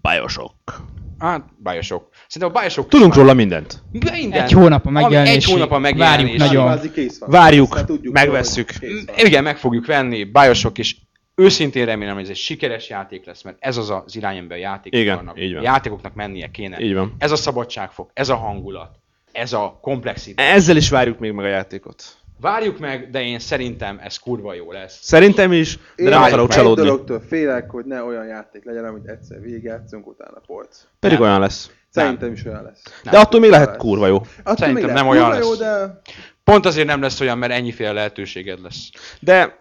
[0.01, 0.82] Bioshock.
[1.24, 2.07] Hát, Bioshock.
[2.28, 2.89] Szerintem a Bioshock...
[2.89, 3.84] Tudunk róla mindent.
[3.91, 4.41] Minden.
[4.41, 5.36] Egy hónap a megjelenésig.
[5.36, 6.38] Egy hónap a megjelenés.
[6.38, 6.80] Várjuk nagyon.
[7.19, 8.69] Várjuk, megvesszük.
[9.15, 10.24] Igen, meg fogjuk venni.
[10.24, 10.97] Bioshock is
[11.36, 14.61] őszintén remélem, hogy ez egy sikeres játék lesz, mert ez az az irány, amiben a
[14.61, 15.39] játékok Igen, vannak.
[15.39, 15.61] így van.
[15.61, 16.80] A játékoknak mennie kéne.
[16.80, 17.15] Így van.
[17.17, 18.99] Ez a szabadságfok, ez a hangulat,
[19.32, 20.53] ez a komplexitás.
[20.53, 22.03] Ezzel is várjuk még meg a játékot.
[22.41, 24.99] Várjuk meg, de én szerintem ez kurva jó lesz.
[25.01, 26.84] Szerintem is, de Én nem egy- akarok Egy csalódni.
[26.84, 30.77] dologtól félek, hogy ne olyan játék legyen, amit egyszer végigjátszunk, utána polc.
[30.99, 31.27] Pedig Nem.
[31.27, 31.71] olyan lesz.
[31.89, 32.81] Szerintem is olyan lesz.
[33.03, 33.77] De attól még lehet lesz.
[33.77, 34.15] kurva jó.
[34.43, 35.59] Attól Szerintem nem olyan kurva jó, lesz.
[35.59, 36.01] de
[36.43, 38.89] Pont azért nem lesz olyan, mert ennyiféle lehetőséged lesz.
[39.19, 39.57] De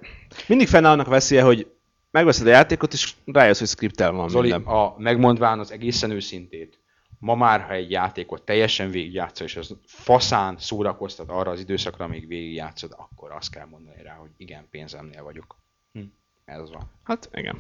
[0.47, 1.67] mindig fennáll annak a veszélye, hogy
[2.11, 4.73] megveszed a játékot, és rájössz, hogy scriptel van Zoli, minden.
[4.75, 6.79] a, megmondván az egészen őszintét,
[7.23, 12.27] ma már, ha egy játékot teljesen végigjátszol, és az faszán szórakoztat arra az időszakra, amíg
[12.27, 15.57] végigjátszod, akkor azt kell mondani rá, hogy igen, pénzemnél vagyok.
[15.93, 16.01] Hm.
[16.45, 16.91] Ez van.
[17.03, 17.57] Hát, igen.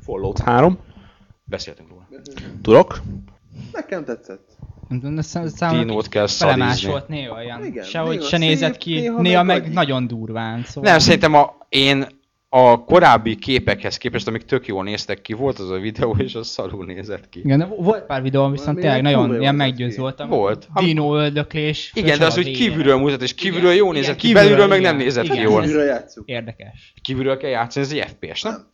[0.00, 0.78] Fallout 3.
[1.44, 2.08] Beszéltünk róla.
[2.62, 3.00] Tudok.
[3.72, 4.56] nekem tetszett.
[5.70, 6.90] Dinót kell felemás szadizni.
[6.90, 7.64] volt néha olyan.
[7.64, 10.64] Igen, Sehogy néha se nézett ki, néha néha, meg meg, nagyon durván.
[10.64, 12.06] Szóval Nem, szerintem a, én
[12.50, 16.46] a korábbi képekhez képest, amik tök jól néztek ki, volt az a videó, és az
[16.46, 17.38] szarul nézett ki.
[17.38, 20.28] Igen, de volt pár videó, viszont tényleg nagyon ilyen meggyőző voltam.
[20.28, 20.68] Volt.
[20.74, 21.90] Dino öldöklés.
[21.94, 24.96] Igen, de az, hogy kívülről mutat, és kívülről Igen, jól nézett ki, belülről meg nem
[24.96, 25.60] nézett ki jól.
[25.60, 26.28] Kívülről játszuk.
[26.28, 26.94] Érdekes.
[27.02, 28.66] Kívülről kell játszani, ez egy FPS, nem?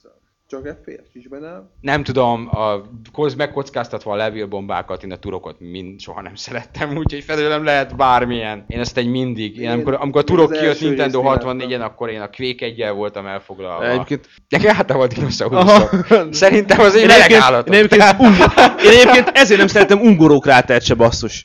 [0.62, 0.74] Nem tudom.
[0.74, 1.62] Csak FPS is benne.
[1.80, 2.82] Nem tudom, a,
[3.12, 7.96] koz- megkockáztatva a levél bombákat, én a turokat mind soha nem szerettem, úgyhogy felőlem lehet
[7.96, 8.64] bármilyen.
[8.68, 11.68] Én ezt egy mindig, én Én- amikor, amikor a én turok kijött Nintendo részt 64-en,
[11.68, 11.82] láttam.
[11.82, 13.88] akkor én a Quake 1 voltam elfoglalva.
[13.88, 16.06] Egyébként Nekem általában a dinoszauruszok.
[16.30, 17.40] Szerintem az egy Én meleg én,
[17.74, 18.02] egyébként,
[18.84, 21.44] én egyébként ezért nem szeretem ungoró krátert se basszus.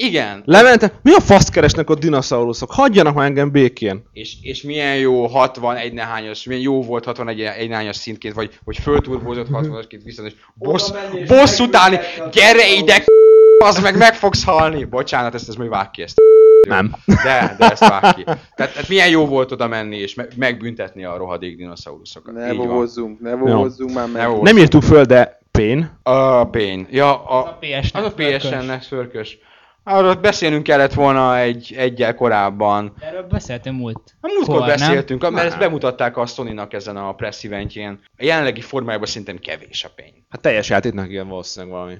[0.00, 0.42] Igen.
[0.44, 2.70] Lementem, mi a faszt keresnek a dinoszauruszok?
[2.72, 4.02] Hagyjanak már engem békén.
[4.12, 8.76] És, és milyen jó 61 nehányos, milyen jó volt 61 egy nehányos szintként, vagy hogy
[8.78, 10.90] fölturbózott 60-asként viszont, és bossz,
[11.26, 11.98] bossz utáni,
[12.32, 13.04] gyere ide,
[13.64, 14.84] az meg meg fogsz halni.
[14.84, 16.16] Bocsánat, ezt, ezt majd vág ki ezt.
[16.68, 16.94] Nem.
[17.06, 18.22] De, de ezt vág ki.
[18.24, 22.34] Tehát, tehát milyen jó volt oda menni és me- megbüntetni a rohadék dinoszauruszokat.
[22.34, 24.22] Ne vohozzunk, ne vohozzunk már Ne meg.
[24.22, 24.46] vohozzunk.
[24.48, 25.90] Nem írtuk föl, de Pain.
[26.02, 26.86] A Pain.
[26.90, 27.58] Ja, a,
[27.92, 28.12] az a.
[28.16, 29.38] PSN-nek szörkös.
[29.90, 32.92] Arról beszélnünk kellett volna egy egyel korábban.
[33.00, 34.16] Erről beszéltem múlt.
[34.20, 34.76] A múltkor Kor, nem?
[34.76, 35.58] beszéltünk, mert ezt Nem.
[35.58, 37.98] bemutatták a Sony-nak ezen a press eventjén.
[38.16, 40.12] A jelenlegi formájában szerintem kevés a pénz.
[40.28, 41.94] Hát teljes játéknak igen valószínűleg valami.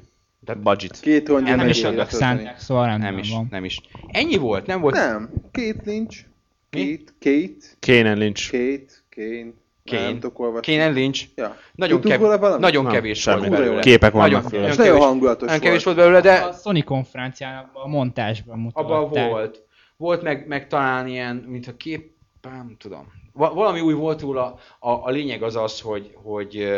[0.45, 1.01] Tehát budget.
[1.01, 3.47] Két Nem Nem is adnak szánták, szóval nem, Nem is, van.
[3.51, 3.81] nem is.
[4.07, 4.95] Ennyi volt, nem volt?
[4.95, 6.25] Nem, két lincs.
[6.71, 6.81] Mi?
[6.81, 8.51] Két, két, Kane and Lynch.
[8.51, 9.55] két, kén.
[9.91, 10.03] Kane.
[10.03, 10.73] Nem tudok olvasni.
[10.73, 11.25] Kane and Lynch.
[11.35, 11.57] Ja.
[11.75, 13.39] Nagyon, kev- nagyon Nem, kevés semmi.
[13.39, 13.81] volt belőle.
[13.81, 15.97] Képek vannak nagyon, nagyon, És nagyon kevés, hangulatos nagyon kevés volt.
[15.97, 18.91] belőle, de A Sony konferencián, a montásban mutatták.
[18.91, 19.63] abban volt.
[19.97, 22.11] Volt meg, meg talán ilyen, mint a kép,
[22.43, 23.13] nem tudom.
[23.33, 26.69] Va- valami új volt róla, a, a lényeg az az, hogy, hogy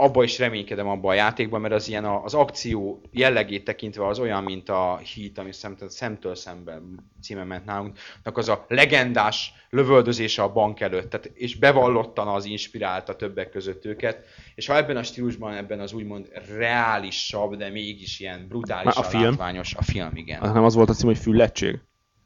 [0.00, 4.18] abba is reménykedem abba a játékban, mert az ilyen a, az akció jellegét tekintve az
[4.18, 10.42] olyan, mint a Heat, ami szemtől, szemtől szemben címen ment nálunk, az a legendás lövöldözése
[10.42, 14.24] a bank előtt, tehát, és bevallottan az inspirálta többek között őket,
[14.54, 19.22] és ha ebben a stílusban, ebben az úgymond reálisabb, de mégis ilyen brutális, A film?
[19.22, 20.40] látványos, a film, igen.
[20.40, 21.78] Az nem az volt a cím, hogy füllettség?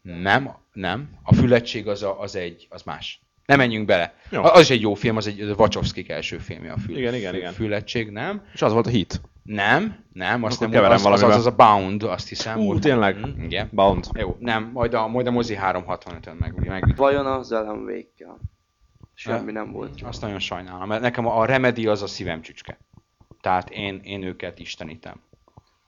[0.03, 1.19] Nem, nem.
[1.23, 3.23] A füllettség az, a, az egy, az más.
[3.47, 4.15] Nem menjünk bele.
[4.31, 4.43] Jó.
[4.43, 7.41] Az is egy jó film, az egy Wachowski első filmje a fül, Igen, igen, fül-
[7.41, 7.53] igen.
[7.53, 8.43] füllettség, nem?
[8.55, 9.21] És az volt a hit.
[9.43, 12.59] Nem, nem, azt Akkor nem, keverem az, az, az, az, a Bound, azt hiszem.
[12.59, 12.81] Ú, volt.
[12.83, 13.17] tényleg?
[13.17, 13.69] Mm, igen.
[13.73, 14.07] Bound.
[14.19, 18.39] Jó, nem, majd a, majd a mozi 365-ön meg, meg Vajon az Alan Wake-kel?
[19.15, 20.03] Semmi nem volt.
[20.03, 22.79] Azt nagyon sajnálom, mert nekem a Remedy az a szívem csücske.
[23.41, 25.21] Tehát én, én őket istenítem.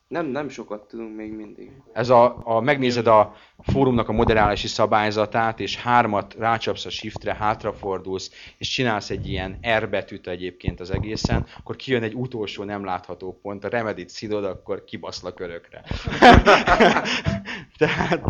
[0.08, 1.70] Nem, nem sokat tudunk még mindig.
[1.92, 8.30] Ez a, a, megnézed a fórumnak a moderálási szabályzatát, és hármat rácsapsz a shiftre, hátrafordulsz,
[8.58, 13.38] és csinálsz egy ilyen R betűt egyébként az egészen, akkor kijön egy utolsó nem látható
[13.42, 15.84] pont, a remedit szidod, akkor kibaszlak örökre.
[17.78, 18.20] Tehát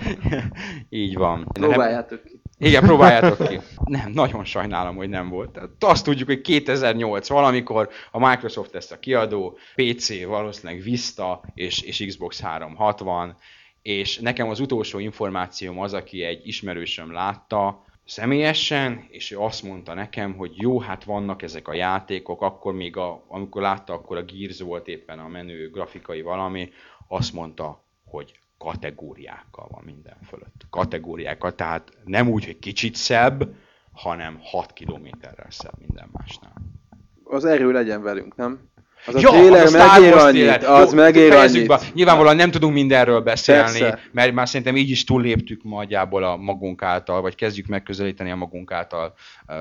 [0.89, 1.49] így van.
[1.53, 2.34] Próbáljátok ki.
[2.59, 3.61] Igen, próbáljátok ki.
[3.85, 5.51] Nem, nagyon sajnálom, hogy nem volt.
[5.51, 11.81] Tehát azt tudjuk, hogy 2008 valamikor a Microsoft lesz a kiadó, PC valószínűleg Vista és,
[11.81, 13.37] és Xbox 360,
[13.83, 19.95] és nekem az utolsó információm az, aki egy ismerősöm látta személyesen, és ő azt mondta
[19.95, 24.25] nekem, hogy jó, hát vannak ezek a játékok, akkor még, a, amikor látta, akkor a
[24.25, 26.71] Gears volt éppen a menő grafikai valami,
[27.09, 30.67] azt mondta, hogy kategóriákkal van minden fölött.
[30.71, 33.55] Kategóriákkal, tehát nem úgy, hogy kicsit szebb,
[33.93, 36.55] hanem 6 kilométerrel szebb minden másnál.
[37.25, 38.69] Az erő legyen velünk, nem?
[39.07, 40.65] Az a Ja, trailer az a megér annyit, trailer.
[40.65, 41.67] az Jó, megér annyit.
[41.67, 41.81] be.
[41.95, 43.99] Nyilvánvalóan nem tudunk mindenről beszélni, Persze.
[44.13, 48.73] mert már szerintem így is túlléptük nagyjából a magunk által, vagy kezdjük megközelíteni a magunk
[48.73, 49.15] által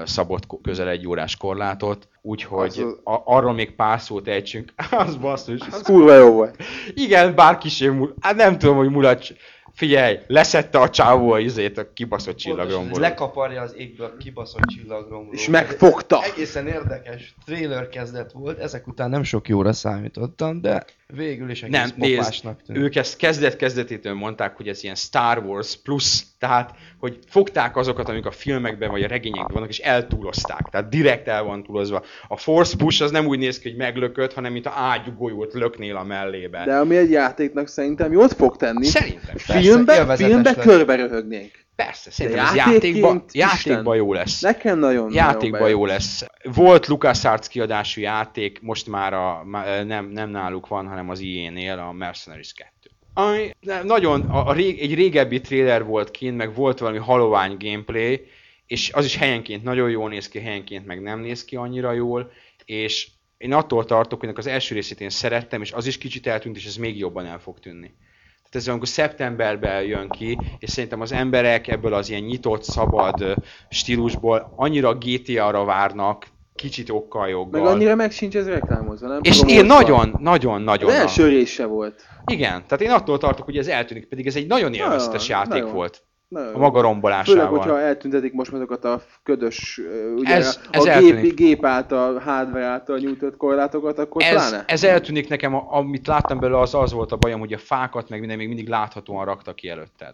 [0.05, 2.07] szabott közel egy órás korlátot.
[2.21, 4.73] Úgyhogy Az a- a, arról még pár szót ejtsünk.
[4.91, 5.59] az basszus.
[5.71, 6.55] Az, kurva jó volt.
[6.93, 8.13] igen, bárki sem mul...
[8.21, 9.27] Hát nem tudom, hogy mulat...
[9.73, 12.99] Figyelj, leszette a csávó a izét a kibaszott csillagromból.
[12.99, 15.33] Lekaparja az égből a kibaszott csillagromból.
[15.33, 16.23] És megfogta.
[16.23, 21.77] Egészen érdekes trailer kezdet volt, ezek után nem sok jóra számítottam, de végül is egész
[21.77, 22.77] Nem, nézd, pofásnak tűnt.
[22.77, 28.25] ők ezt kezdet-kezdetétől mondták, hogy ez ilyen Star Wars plusz, tehát, hogy fogták azokat, amik
[28.25, 30.69] a filmekben vagy a regényekben vannak, és eltúlozták.
[30.71, 32.03] Tehát direkt el van túlozva.
[32.27, 35.95] A Force Push az nem úgy néz ki, hogy meglökött, hanem mint a ágyugójót löknél
[35.95, 36.63] a mellébe.
[36.65, 38.85] De ami egy játéknak szerintem jót fog tenni.
[38.85, 39.37] Szerintem.
[39.37, 41.51] Filmbe, élvezetes filmbe körbe röhögnénk.
[41.75, 43.49] Persze, szerintem ez játékként játékba, Isten.
[43.49, 44.41] játékba jó lesz.
[44.41, 46.25] Nekem nagyon Játékban nagyon jó lesz.
[46.43, 49.45] Volt LucasArts kiadású játék, most már a,
[49.85, 52.72] nem, nem náluk van, hanem az EA-nél, a Mercenaries 2.
[53.13, 53.51] Ami
[53.83, 58.25] nagyon, a, a rég, egy régebbi trailer volt kint, meg volt valami halovány gameplay,
[58.67, 62.31] és az is helyenként nagyon jól néz ki, helyenként meg nem néz ki annyira jól,
[62.65, 63.07] és
[63.37, 66.65] én attól tartok, hogy az első részét én szerettem, és az is kicsit eltűnt, és
[66.65, 67.93] ez még jobban el fog tűnni.
[68.35, 73.35] Tehát ez amikor szeptemberben jön ki, és szerintem az emberek ebből az ilyen nyitott, szabad
[73.69, 76.27] stílusból annyira GTA-ra várnak,
[76.63, 77.61] kicsit okkal joggal.
[77.63, 79.19] Meg annyira meg sincs ez reklámozva, nem?
[79.21, 80.89] és én nagyon, nagyon, nagyon...
[80.89, 82.01] Az első része volt.
[82.25, 85.59] Igen, tehát én attól tartok, hogy ez eltűnik, pedig ez egy nagyon élvezetes Nagyon, játék
[85.61, 85.75] nagyon.
[85.75, 86.03] volt.
[86.27, 87.47] Nagyon A maga Főleg, rombolásával.
[87.47, 89.81] hogyha eltüntetik most azokat a ködös,
[90.15, 91.21] ugye Ez- a, ez a eltűnik.
[91.21, 94.63] gép, gép által, hardware által nyújtott korlátokat, akkor Ez, pláne.
[94.67, 98.19] ez eltűnik nekem, amit láttam belőle, az az volt a bajom, hogy a fákat meg
[98.19, 100.13] minden még mindig láthatóan rakta ki előtted.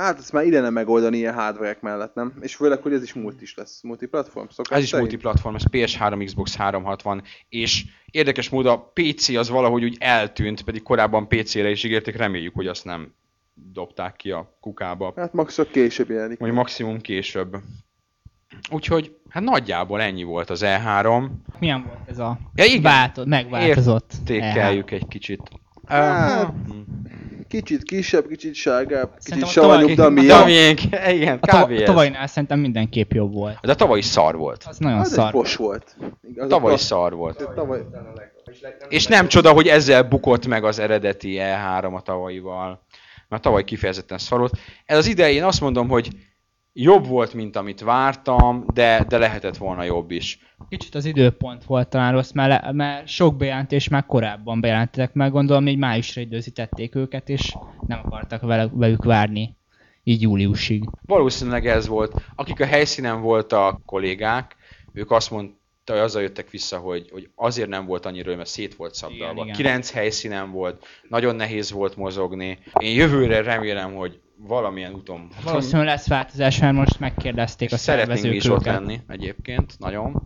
[0.00, 2.32] Hát ezt már ide nem megoldani ilyen hardware mellett, nem?
[2.40, 3.80] És főleg, hogy ez is multis lesz.
[3.82, 5.08] Multiplatform szokás Ez is szerint?
[5.08, 10.82] multiplatform, ez PS3, Xbox 360, és érdekes módon a PC az valahogy úgy eltűnt, pedig
[10.82, 13.14] korábban PC-re is ígérték, reméljük, hogy azt nem
[13.54, 16.38] dobták ki a kukába, Hát max csak később jelenik.
[16.38, 17.56] vagy maximum később.
[18.70, 21.26] Úgyhogy, hát nagyjából ennyi volt az E3.
[21.58, 22.82] Milyen volt ez a Ja, igen.
[22.82, 24.12] változ, megváltozott?
[24.26, 25.40] Értékeljük egy kicsit.
[25.86, 26.72] Hát, Hm.
[27.50, 30.40] Kicsit kisebb, kicsit sárgább, kicsit a savanyúbb, de mi a...
[30.40, 30.80] a miénk,
[31.18, 31.50] igen, A kb.
[31.50, 31.82] tav- ez.
[31.82, 33.58] tavalynál szerintem mindenképp jobb volt.
[33.62, 34.64] De tavaly is szar volt.
[34.68, 35.30] Az nagyon Az egy szar.
[35.30, 35.96] fos volt.
[36.36, 37.48] Az Tavaly a- is szar volt.
[37.54, 37.80] Tavaly...
[38.88, 42.82] És nem csoda, hogy ezzel bukott meg az eredeti E3 a tavalyival.
[43.28, 44.58] Mert tavaly kifejezetten szar volt.
[44.86, 46.08] Ez az idei, én azt mondom, hogy
[46.72, 50.38] jobb volt, mint amit vártam, de, de lehetett volna jobb is.
[50.68, 55.66] Kicsit az időpont volt talán rossz, mert, mert sok bejelentés már korábban bejelentettek, meg gondolom
[55.66, 57.56] így májusra időzítették őket, és
[57.86, 59.58] nem akartak vele, velük várni
[60.04, 60.84] így júliusig.
[61.06, 62.14] Valószínűleg ez volt.
[62.34, 64.56] Akik a helyszínen voltak kollégák,
[64.92, 68.74] ők azt mondta, hogy azzal jöttek vissza, hogy, hogy azért nem volt annyira, mert szét
[68.74, 69.32] volt szabdalva.
[69.32, 69.56] Igen, igen.
[69.56, 72.58] Kilenc helyszínen volt, nagyon nehéz volt mozogni.
[72.78, 78.44] Én jövőre remélem, hogy valamilyen úton Valószínűleg lesz változás, mert most megkérdezték a Szeretnénk is
[78.44, 80.22] ott lenni egyébként, nagyon.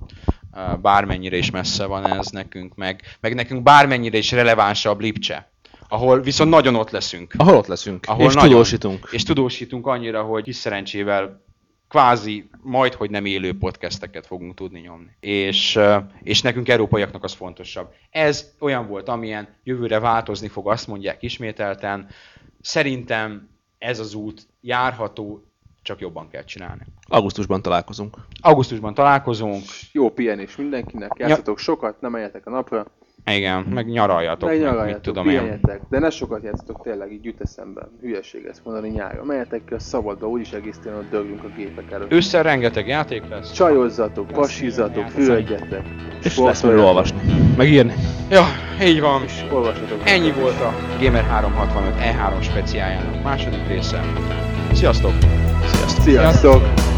[0.83, 5.53] Bármennyire is messze van ez nekünk, meg, meg nekünk bármennyire is relevánsabb Lipcse.
[5.89, 7.35] Ahol viszont nagyon ott leszünk.
[7.37, 8.05] Ahol ott leszünk.
[8.07, 9.09] Ahol és nagyon- tudósítunk.
[9.13, 11.43] És tudósítunk annyira, hogy kis szerencsével
[11.89, 15.11] kvázi majd, hogy nem élő podcasteket fogunk tudni nyomni.
[15.21, 15.79] És,
[16.23, 17.93] és nekünk európaiaknak az fontosabb.
[18.11, 22.09] Ez olyan volt, amilyen jövőre változni fog, azt mondják ismételten.
[22.61, 23.49] Szerintem
[23.79, 25.45] ez az út járható,
[25.83, 26.87] csak jobban kell csinálni.
[27.09, 28.17] Augusztusban találkozunk.
[28.41, 32.87] Augusztusban találkozunk, Jó pihenés mindenkinek, játszatok sokat, nem menjetek a napra,
[33.31, 35.33] igen, meg nyaraljatok, meg meg, mit tudom én.
[35.33, 37.89] pihenjetek, de ne sokat játszatok tényleg így jut eszembe.
[38.01, 39.27] Hülyeség ezt mondani nyáron.
[39.27, 42.13] Menjetek ki a szabadba, úgyis egész télen ott dörgünk a gépek előtt.
[42.13, 43.53] Ősszel rengeteg játék lesz.
[43.53, 45.25] Csajozzatok, pasizzatok, játszani.
[45.25, 45.83] fürödjetek,
[46.23, 47.19] És lesz miről olvasni.
[47.57, 47.95] Megírni.
[48.31, 48.45] Ja,
[48.83, 49.23] így van.
[49.23, 49.99] és olvassatok.
[50.05, 54.01] Ennyi volt a Gamer 365 E3 speciáljának második része.
[54.73, 55.13] Sziasztok!
[55.65, 56.03] Sziasztok!
[56.05, 56.94] Sziasztok!